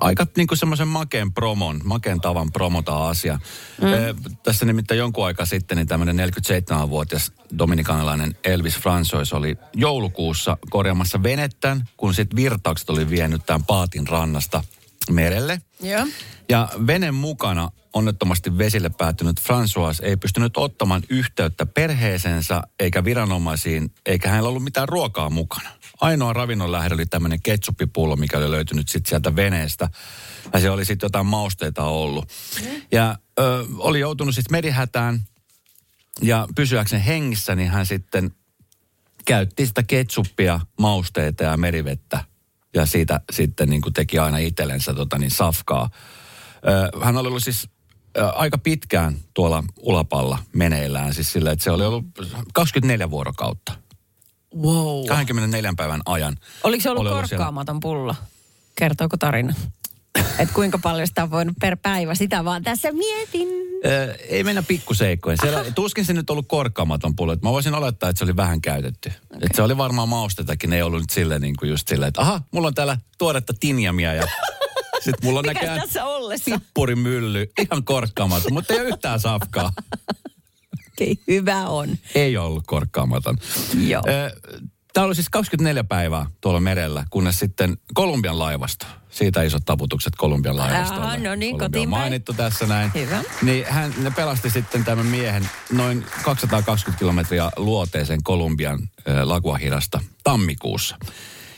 aika 0.00 0.26
niin 0.36 0.46
kuin 0.46 0.58
semmoisen 0.58 0.88
makeen 0.88 1.32
promon, 1.32 1.80
makeen 1.84 2.20
tavan 2.20 2.52
promota 2.52 3.08
asia. 3.08 3.38
Mm. 3.80 4.32
Tässä 4.42 4.66
nimittäin 4.66 4.98
jonkun 4.98 5.26
aika 5.26 5.44
sitten 5.44 5.76
niin 5.76 5.88
tämmöinen 5.88 6.30
47-vuotias 6.30 7.32
dominikanilainen 7.58 8.36
Elvis 8.44 8.78
Francois 8.78 9.32
oli 9.32 9.56
joulukuussa 9.74 10.56
korjaamassa 10.70 11.22
venettään, 11.22 11.88
kun 11.96 12.14
sitten 12.14 12.36
virtaukset 12.36 12.90
oli 12.90 13.10
vienyt 13.10 13.46
tämän 13.46 13.64
paatin 13.64 14.08
rannasta 14.08 14.64
merelle. 15.10 15.60
Joo. 15.80 16.06
Ja 16.48 16.68
venen 16.86 17.14
mukana 17.14 17.70
onnettomasti 17.92 18.58
vesille 18.58 18.88
päätynyt 18.88 19.40
François 19.40 20.04
ei 20.06 20.16
pystynyt 20.16 20.56
ottamaan 20.56 21.02
yhteyttä 21.08 21.66
perheeseensä 21.66 22.62
eikä 22.80 23.04
viranomaisiin, 23.04 23.94
eikä 24.06 24.28
hänellä 24.28 24.48
ollut 24.48 24.64
mitään 24.64 24.88
ruokaa 24.88 25.30
mukana. 25.30 25.70
Ainoa 26.00 26.32
ravinnon 26.32 26.72
lähde 26.72 26.94
oli 26.94 27.06
tämmöinen 27.06 27.42
ketsuppipullo, 27.42 28.16
mikä 28.16 28.38
oli 28.38 28.50
löytynyt 28.50 28.88
sitten 28.88 29.08
sieltä 29.08 29.36
veneestä. 29.36 29.88
Ja 30.52 30.60
se 30.60 30.70
oli 30.70 30.84
sitten 30.84 31.06
jotain 31.06 31.26
mausteita 31.26 31.84
ollut. 31.84 32.28
Ja 32.92 33.16
ö, 33.38 33.64
oli 33.76 34.00
joutunut 34.00 34.34
sitten 34.34 34.52
merihätään 34.52 35.20
ja 36.22 36.48
pysyäkseen 36.54 37.02
hengissä, 37.02 37.54
niin 37.54 37.70
hän 37.70 37.86
sitten 37.86 38.30
käytti 39.24 39.66
sitä 39.66 39.82
ketsuppia, 39.82 40.60
mausteita 40.78 41.44
ja 41.44 41.56
merivettä. 41.56 42.24
Ja 42.74 42.86
siitä 42.86 43.20
sitten 43.32 43.70
niin 43.70 43.82
kuin 43.82 43.92
teki 43.92 44.18
aina 44.18 44.38
itsellensä 44.38 44.94
tota 44.94 45.18
niin 45.18 45.30
safkaa. 45.30 45.90
Hän 47.02 47.16
oli 47.16 47.28
ollut 47.28 47.42
siis 47.42 47.68
aika 48.34 48.58
pitkään 48.58 49.16
tuolla 49.34 49.64
ulapalla 49.76 50.38
meneillään. 50.52 51.14
Siis 51.14 51.32
sillä, 51.32 51.52
että 51.52 51.64
se 51.64 51.70
oli 51.70 51.84
ollut 51.84 52.04
24 52.54 53.10
vuorokautta. 53.10 53.72
Wow. 54.62 55.06
24 55.08 55.72
päivän 55.76 56.00
ajan. 56.06 56.36
Oliko 56.64 56.82
se 56.82 56.90
ollut 56.90 57.00
oli 57.00 57.10
siellä. 57.10 57.22
korkkaamaton 57.28 57.80
pullo? 57.80 58.14
Kertooko 58.74 59.16
tarina? 59.16 59.54
Että 60.38 60.54
kuinka 60.54 60.78
paljon 60.78 61.06
sitä 61.06 61.22
on 61.22 61.30
voinut 61.30 61.56
per 61.60 61.76
päivä, 61.82 62.14
sitä 62.14 62.44
vaan 62.44 62.62
tässä 62.62 62.92
mietin. 62.92 63.48
Ö, 63.84 64.14
ei 64.28 64.44
mennä 64.44 64.62
pikkuseikkoihin. 64.62 65.38
Siellä, 65.42 65.64
tuskin 65.74 66.04
se 66.04 66.12
nyt 66.12 66.30
ollut 66.30 66.48
korkkaamaton 66.48 67.16
pullo. 67.16 67.36
Mä 67.42 67.50
voisin 67.50 67.74
olettaa, 67.74 68.10
että 68.10 68.18
se 68.18 68.24
oli 68.24 68.36
vähän 68.36 68.60
käytetty. 68.60 69.08
Okay. 69.08 69.38
Et 69.42 69.54
se 69.54 69.62
oli 69.62 69.76
varmaan 69.76 70.08
maustetakin. 70.08 70.72
Ei 70.72 70.82
ollut 70.82 71.00
nyt 71.00 71.10
silleen 71.10 71.40
niin 71.40 71.56
kuin 71.56 71.70
just 71.70 71.88
silleen, 71.88 72.08
että 72.08 72.20
aha, 72.20 72.42
mulla 72.50 72.68
on 72.68 72.74
täällä 72.74 72.98
tuoretta 73.18 73.52
tinjamia 73.60 74.14
ja 74.14 74.26
sitten 75.04 75.24
mulla 75.24 75.38
on 75.38 75.44
näköjään 75.44 75.80
pippurimylly. 76.44 77.46
Ihan 77.60 77.84
korkkaamaton, 77.84 78.52
mutta 78.52 78.74
ei 78.74 78.80
ole 78.80 78.88
yhtään 78.88 79.20
safkaa. 79.20 79.72
Okei, 80.92 81.12
okay, 81.12 81.24
hyvä 81.28 81.68
on. 81.68 81.88
Ei 82.14 82.36
ollut 82.36 82.64
korkkaamaton. 82.66 83.38
Joo. 83.86 84.02
Tämä 84.92 85.06
oli 85.06 85.14
siis 85.14 85.28
24 85.28 85.84
päivää 85.84 86.26
tuolla 86.40 86.60
merellä, 86.60 87.04
kunnes 87.10 87.38
sitten 87.38 87.76
Kolumbian 87.94 88.38
laivasto, 88.38 88.86
siitä 89.10 89.42
isot 89.42 89.64
taputukset 89.64 90.12
Kolumbian 90.16 90.56
laivastolle. 90.56 91.06
Aha, 91.06 91.16
no 91.16 91.34
niin, 91.34 91.58
Kolumbia 91.58 91.88
mainittu 91.88 92.32
tässä 92.32 92.66
näin. 92.66 92.90
Hyvä. 92.94 93.22
Niin 93.42 93.66
hän 93.68 93.94
ne 93.98 94.10
pelasti 94.10 94.50
sitten 94.50 94.84
tämän 94.84 95.06
miehen 95.06 95.48
noin 95.72 96.06
220 96.22 96.98
kilometriä 96.98 97.50
luoteeseen 97.56 98.22
Kolumbian 98.22 98.78
äh, 98.82 99.14
Laguahirasta 99.22 100.00
tammikuussa. 100.24 100.96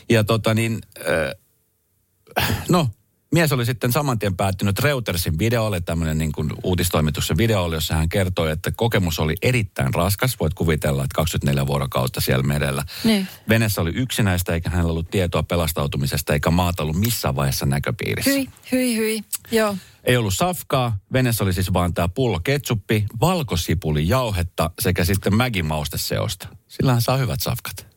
Ja 0.09 0.23
tota 0.23 0.53
niin, 0.53 0.81
äh, 0.99 2.55
no 2.69 2.89
mies 3.33 3.51
oli 3.51 3.65
sitten 3.65 3.91
saman 3.91 4.19
tien 4.19 4.35
päättynyt 4.35 4.79
Reutersin 4.79 5.39
videolle, 5.39 5.81
tämmöinen 5.81 6.17
niin 6.17 6.31
kuin 6.31 6.49
uutistoimituksen 6.63 7.37
videolle, 7.37 7.75
jossa 7.75 7.95
hän 7.95 8.09
kertoi, 8.09 8.51
että 8.51 8.71
kokemus 8.75 9.19
oli 9.19 9.35
erittäin 9.41 9.93
raskas. 9.93 10.39
Voit 10.39 10.53
kuvitella, 10.53 11.03
että 11.03 11.15
24 11.15 11.67
vuorokautta 11.67 12.21
siellä 12.21 12.43
merellä. 12.43 12.83
Niin. 13.03 13.27
Venessä 13.49 13.81
oli 13.81 13.91
yksinäistä, 13.95 14.53
eikä 14.53 14.69
hänellä 14.69 14.91
ollut 14.91 15.11
tietoa 15.11 15.43
pelastautumisesta, 15.43 16.33
eikä 16.33 16.51
maata 16.51 16.83
ollut 16.83 16.99
missään 16.99 17.35
vaiheessa 17.35 17.65
näköpiirissä. 17.65 18.31
Hyi, 18.31 18.49
hyi, 18.71 18.97
hyi. 18.97 19.23
Joo. 19.51 19.77
Ei 20.03 20.17
ollut 20.17 20.33
safkaa, 20.33 20.97
Venessä 21.13 21.43
oli 21.43 21.53
siis 21.53 21.73
vaan 21.73 21.93
tämä 21.93 22.07
pullo 22.07 22.39
ketsuppi, 22.39 23.05
valkosipuli 23.21 24.07
jauhetta 24.07 24.71
sekä 24.79 25.05
sitten 25.05 25.35
Maggi 25.35 25.63
mausteseosta. 25.63 26.47
Sillähän 26.67 27.01
saa 27.01 27.17
hyvät 27.17 27.39
safkat. 27.39 27.92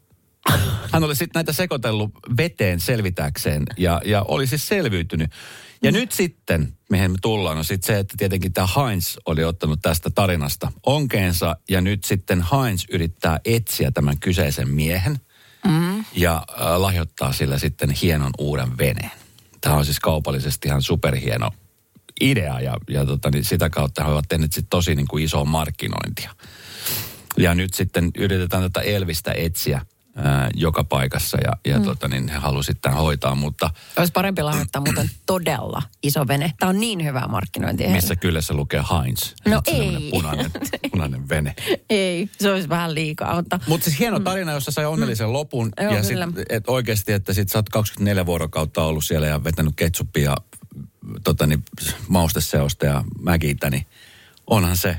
Hän 0.93 1.05
oli 1.05 1.17
sitten 1.17 1.39
näitä 1.39 1.53
sekoitellut 1.53 2.11
veteen 2.37 2.81
selvitäkseen 2.81 3.63
ja, 3.77 4.01
ja 4.05 4.23
oli 4.23 4.47
siis 4.47 4.69
selviytynyt. 4.69 5.31
Ja 5.83 5.93
nyt 5.93 6.13
sitten, 6.13 6.73
mihin 6.91 7.11
me 7.11 7.19
tullaan, 7.23 7.59
on 7.59 7.65
sitten 7.65 7.87
se, 7.87 7.99
että 7.99 8.15
tietenkin 8.19 8.53
tämä 8.53 8.69
Heinz 8.77 9.17
oli 9.27 9.45
ottanut 9.45 9.79
tästä 9.83 10.11
tarinasta 10.11 10.73
onkeensa 10.87 11.57
ja 11.69 11.81
nyt 11.81 12.05
sitten 12.05 12.45
Heinz 12.53 12.85
yrittää 12.93 13.41
etsiä 13.45 13.91
tämän 13.91 14.19
kyseisen 14.19 14.69
miehen 14.69 15.21
Mm. 15.67 16.05
ja 16.15 16.35
äh, 16.37 16.77
lahjoittaa 16.77 17.33
sillä 17.33 17.59
sitten 17.59 17.91
hienon 17.91 18.31
uuden 18.39 18.79
veneen. 18.79 19.11
Tämä 19.61 19.77
on 19.77 19.85
siis 19.85 20.01
kaupallisesti 20.01 20.69
ihan 20.69 20.83
superhieno 20.83 21.51
idea 22.21 22.61
ja, 22.61 22.77
ja 22.89 23.07
tota, 23.07 23.31
niin 23.31 23.45
sitä 23.45 23.71
kautta 23.71 24.05
he 24.05 24.11
ovat 24.11 24.25
tehneet 24.29 24.53
sit 24.53 24.67
tosi 24.71 24.95
niin 24.95 25.09
kuin 25.09 25.25
isoa 25.25 25.45
markkinointia. 25.45 26.35
Ja 27.37 27.55
nyt 27.55 27.75
sitten 27.75 28.11
yritetään 28.19 28.63
tätä 28.63 28.81
Elvistä 28.81 29.33
etsiä 29.37 29.87
ää, 30.17 30.51
joka 30.55 30.85
paikassa 30.85 31.39
ja, 31.45 31.73
ja 31.73 31.79
mm. 31.79 31.85
tota, 31.85 32.09
niin 32.09 32.29
he 32.29 32.39
halusivat 32.39 32.81
tämän 32.81 32.99
hoitaa, 32.99 33.35
mutta 33.35 33.71
Olisi 33.97 34.13
parempi 34.13 34.43
lahjoittaa 34.43 34.83
muuten 34.83 35.11
todella 35.27 35.83
iso 36.03 36.29
vene. 36.29 36.53
Tämä 36.59 36.71
on 36.71 36.81
niin 36.81 37.05
hyvää 37.05 37.29
markkinointia. 37.29 37.91
missä 37.91 38.17
kyllä 38.17 38.41
se 38.41 38.55
lukee 38.55 38.85
Heinz. 38.91 39.33
No 39.49 39.63
Se 39.65 39.71
ei. 39.71 40.09
Punainen, 40.11 40.51
punainen 40.91 41.29
vene. 41.29 41.55
Ei, 41.91 42.31
se 42.41 42.51
olisi 42.51 42.69
vähän 42.69 42.95
liikaa, 42.95 43.35
mutta... 43.35 43.61
Mutta 43.67 43.85
siis 43.85 43.99
hieno 43.99 44.21
tarina, 44.21 44.53
jossa 44.53 44.71
sai 44.71 44.87
onnellisen 44.87 45.33
lopun. 45.33 45.73
Joo, 45.81 45.95
ja 45.95 46.03
sit, 46.03 46.17
et 46.49 46.65
oikeasti, 46.69 47.13
että 47.13 47.33
sit 47.33 47.49
sä 47.49 47.59
oot 47.59 47.69
24 47.69 48.27
vuorokautta 48.27 48.85
ollut 48.85 49.05
siellä 49.05 49.27
ja 49.27 49.45
vetänyt 49.45 49.73
ketsuppia 49.77 50.37
tota, 51.25 51.47
niin, 51.47 51.65
mausteseosta 52.09 52.87
ja 52.87 53.05
mäkiitä, 53.21 53.71
niin 53.71 53.87
onhan 54.47 54.77
se. 54.77 54.99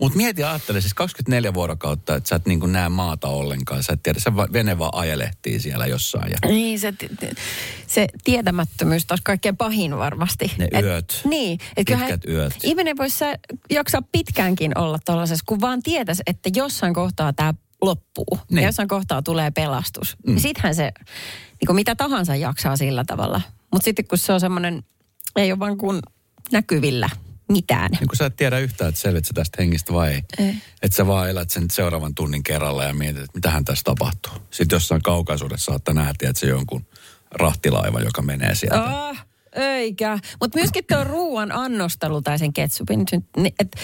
Mutta 0.00 0.16
mieti 0.16 0.40
ja 0.40 0.50
ajattele 0.50 0.80
siis 0.80 0.94
24 0.94 1.54
vuorokautta, 1.54 2.14
että 2.14 2.28
sä 2.28 2.36
et 2.36 2.46
niin 2.46 2.72
näe 2.72 2.88
maata 2.88 3.28
ollenkaan. 3.28 3.82
Sä 3.82 3.92
et 3.92 4.02
tiedä, 4.02 4.20
se 4.20 4.36
va- 4.36 4.48
vene 4.52 4.78
vaan 4.78 4.90
ajelehtii 4.94 5.60
siellä 5.60 5.86
jossain. 5.86 6.30
Ja 6.30 6.36
Niin, 6.48 6.80
se, 6.80 6.94
se 7.86 8.06
tietämättömyys 8.24 9.06
taas 9.06 9.20
kaikkein 9.24 9.56
pahin 9.56 9.98
varmasti. 9.98 10.52
Ne 10.58 10.68
yöt. 10.82 11.20
niin. 11.24 11.58
Et 11.76 11.86
Pitkät 11.86 12.24
yöt. 12.28 12.54
Ihminen 12.62 12.96
voisi 12.96 13.18
sä 13.18 13.38
jaksaa 13.70 14.02
pitkäänkin 14.12 14.78
olla 14.78 14.98
tuollaisessa, 15.04 15.44
kun 15.48 15.60
vaan 15.60 15.82
tietäisi, 15.82 16.22
että 16.26 16.50
jossain 16.56 16.94
kohtaa 16.94 17.32
tämä 17.32 17.54
loppuu. 17.82 18.24
Niin. 18.30 18.40
Niin. 18.50 18.62
Ja 18.62 18.68
jossain 18.68 18.88
kohtaa 18.88 19.22
tulee 19.22 19.50
pelastus. 19.50 20.16
Mm. 20.26 20.38
Sittenhän 20.38 20.74
se, 20.74 20.92
niin 21.60 21.66
kuin 21.66 21.76
mitä 21.76 21.94
tahansa 21.94 22.36
jaksaa 22.36 22.76
sillä 22.76 23.04
tavalla. 23.06 23.40
Mutta 23.72 23.84
sitten 23.84 24.08
kun 24.08 24.18
se 24.18 24.32
on 24.32 24.40
semmoinen, 24.40 24.82
ei 25.36 25.52
ole 25.52 25.58
vaan 25.58 25.78
kuin 25.78 26.00
näkyvillä 26.52 27.08
mitään. 27.48 27.90
niin 27.90 28.08
kun 28.08 28.16
sä 28.16 28.26
et 28.26 28.36
tiedä 28.36 28.58
yhtään, 28.58 28.88
että 28.88 29.00
selvit 29.00 29.24
sä 29.24 29.32
tästä 29.34 29.62
hengistä 29.62 29.92
vai 29.92 30.12
ei. 30.12 30.22
Ei. 30.38 30.54
Että 30.82 30.96
sä 30.96 31.06
vaan 31.06 31.30
elät 31.30 31.50
sen 31.50 31.70
seuraavan 31.70 32.14
tunnin 32.14 32.42
kerralla 32.42 32.84
ja 32.84 32.94
mietit, 32.94 33.22
että 33.22 33.38
mitähän 33.38 33.64
tässä 33.64 33.82
tapahtuu. 33.84 34.32
Sitten 34.50 34.76
jossain 34.76 35.02
kaukaisuudessa 35.02 35.72
saattaa 35.72 35.94
nähdä, 35.94 36.10
että 36.22 36.40
se 36.40 36.46
jonkun 36.46 36.86
rahtilaiva, 37.30 38.00
joka 38.00 38.22
menee 38.22 38.54
sieltä. 38.54 38.84
Ah, 38.84 39.26
eikä. 39.52 40.18
Mutta 40.40 40.58
myöskin 40.58 40.84
tuo 40.88 41.04
ruoan 41.04 41.52
annostelu 41.52 42.22
tai 42.22 42.38
sen 42.38 42.52
ketsupin, 42.52 43.04
että 43.58 43.78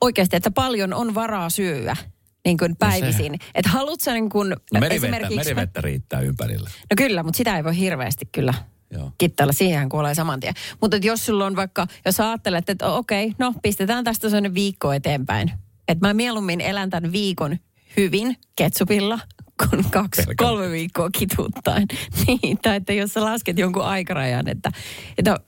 oikeasti, 0.00 0.36
että 0.36 0.50
paljon 0.50 0.94
on 0.94 1.14
varaa 1.14 1.50
syödä 1.50 1.96
niin 2.44 2.58
kuin 2.58 2.76
päivisin. 2.76 3.32
No 3.32 3.38
että 3.54 3.70
haluat 3.70 4.00
sä 4.00 4.12
niin 4.12 4.28
kuin 4.30 4.48
No 4.48 4.56
merivettä, 4.72 5.06
esimerkiksi... 5.06 5.36
merivettä 5.36 5.80
riittää 5.80 6.20
ympärillä. 6.20 6.70
No 6.90 6.94
kyllä, 6.96 7.22
mutta 7.22 7.38
sitä 7.38 7.56
ei 7.56 7.64
voi 7.64 7.78
hirveästi 7.78 8.28
kyllä 8.32 8.54
Joo. 8.90 9.12
kittailla. 9.18 9.52
Siihen 9.52 9.88
kuolee 9.88 10.14
saman 10.14 10.40
tien. 10.40 10.54
Mutta 10.80 10.96
jos 10.96 11.26
sulla 11.26 11.46
on 11.46 11.56
vaikka, 11.56 11.86
jos 12.04 12.20
ajattelet, 12.20 12.70
että 12.70 12.92
okei, 12.92 13.32
no 13.38 13.54
pistetään 13.62 14.04
tästä 14.04 14.28
sellainen 14.28 14.54
viikko 14.54 14.92
eteenpäin. 14.92 15.52
Että 15.88 16.06
mä 16.06 16.14
mieluummin 16.14 16.60
elän 16.60 16.90
tämän 16.90 17.12
viikon 17.12 17.56
hyvin 17.96 18.36
ketsupilla, 18.56 19.18
kun 19.60 19.84
kaksi, 19.90 20.22
Pelkän. 20.22 20.46
kolme 20.46 20.70
viikkoa 20.70 21.10
kituuttaen. 21.10 21.86
niin, 22.26 22.58
tai 22.58 22.76
että 22.76 22.92
jos 22.92 23.12
sä 23.12 23.24
lasket 23.24 23.58
jonkun 23.58 23.84
aikarajan, 23.84 24.48
että, 24.48 24.72
että 25.18 25.40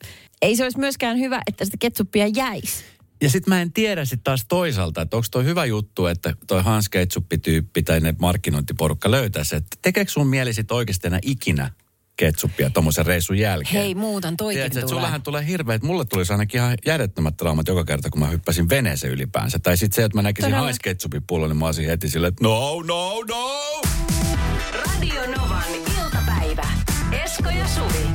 ei 0.43 0.57
se 0.57 0.63
olisi 0.63 0.79
myöskään 0.79 1.19
hyvä, 1.19 1.43
että 1.47 1.65
sitä 1.65 1.77
ketsuppia 1.81 2.27
jäisi. 2.27 2.85
Ja 3.23 3.31
sitten 3.31 3.55
mä 3.55 3.63
en 3.63 3.73
tiedä 3.73 4.05
sitten 4.05 4.25
taas 4.25 4.45
toisaalta, 4.49 5.03
että 5.03 5.17
onko 5.17 5.27
toi 5.31 5.45
hyvä 5.45 5.65
juttu, 5.65 6.07
että 6.07 6.35
toi 6.47 6.63
Hans 6.63 6.89
Ketsup-tyyppi 6.89 7.83
tai 7.83 8.01
ne 8.01 8.15
markkinointiporukka 8.19 9.11
löytäisi, 9.11 9.57
että 9.57 9.77
tekeekö 9.83 10.11
sun 10.11 10.27
mieli 10.27 10.53
sitten 10.53 10.77
oikeasti 10.77 11.07
enää 11.07 11.21
ikinä 11.23 11.71
ketsuppia 12.19 12.71
tuommoisen 12.71 13.07
reissun 13.07 13.39
jälkeen? 13.39 13.75
Hei, 13.83 13.95
muutan 13.95 14.37
toikin 14.37 14.57
Tiedätkö, 14.59 14.79
että 14.79 14.89
tulee. 14.89 15.01
sullahan 15.01 15.23
tulee 15.23 15.47
hirveä, 15.47 15.75
että 15.75 15.87
mulle 15.87 16.05
tulisi 16.05 16.33
ainakin 16.33 16.59
ihan 16.61 16.79
järjettömät 16.87 17.37
traumat 17.37 17.69
joka 17.69 17.85
kerta, 17.85 18.11
kun 18.11 18.21
mä 18.21 18.27
hyppäsin 18.27 18.69
veneeseen 18.69 19.13
ylipäänsä. 19.13 19.59
Tai 19.59 19.77
sitten 19.77 19.97
se, 19.97 20.05
että 20.05 20.19
mä 20.19 20.23
näkisin 20.23 20.51
Todella. 20.51 20.65
Heinz 20.65 20.79
Ketsupin 20.83 21.23
pullon, 21.27 21.51
niin 21.51 21.57
mä 21.57 21.67
olisin 21.67 21.87
heti 21.87 22.09
silleen, 22.09 22.29
että 22.29 22.45
no, 22.45 22.83
no, 22.83 23.23
no! 23.29 23.83
Radio 24.73 25.27
Novan 25.37 25.65
iltapäivä. 25.99 26.67
Esko 27.25 27.49
ja 27.51 27.67
Suvi. 27.69 28.07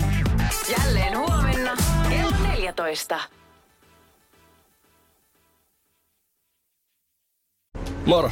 Jälleen 0.78 1.18
huomenna 1.18 1.72
kello 2.10 2.38
14. 2.48 3.20
Moro, 8.06 8.32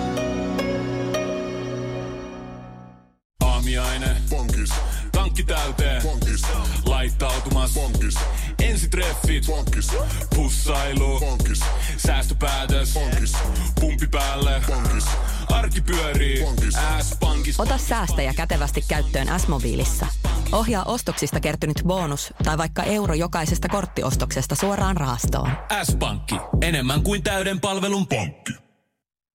Bonkis. 8.13 8.63
Ensitreffit. 8.63 9.45
Bonkis. 9.45 9.91
Pussailu. 10.35 11.19
Bonkis. 11.19 11.59
Säästöpäätös. 11.97 12.93
Bonkis. 12.93 13.33
Pumpi 13.79 14.07
päälle. 14.07 14.61
Bonkis. 14.67 15.05
Arki 15.49 15.81
pyörii. 15.81 16.43
Bonkis. 16.43 16.77
S-pankis. 17.01 17.59
Ota 17.59 17.77
säästäjä 17.77 18.33
kätevästi 18.33 18.83
käyttöön 18.87 19.39
S-mobiilissa. 19.39 20.07
Ohjaa 20.51 20.83
ostoksista 20.83 21.39
kertynyt 21.39 21.81
bonus 21.87 22.33
tai 22.43 22.57
vaikka 22.57 22.83
euro 22.83 23.13
jokaisesta 23.13 23.69
korttiostoksesta 23.69 24.55
suoraan 24.55 24.97
rahastoon. 24.97 25.51
S-pankki. 25.83 26.35
Enemmän 26.61 27.03
kuin 27.03 27.23
täyden 27.23 27.59
palvelun 27.59 28.07
pankki. 28.07 28.70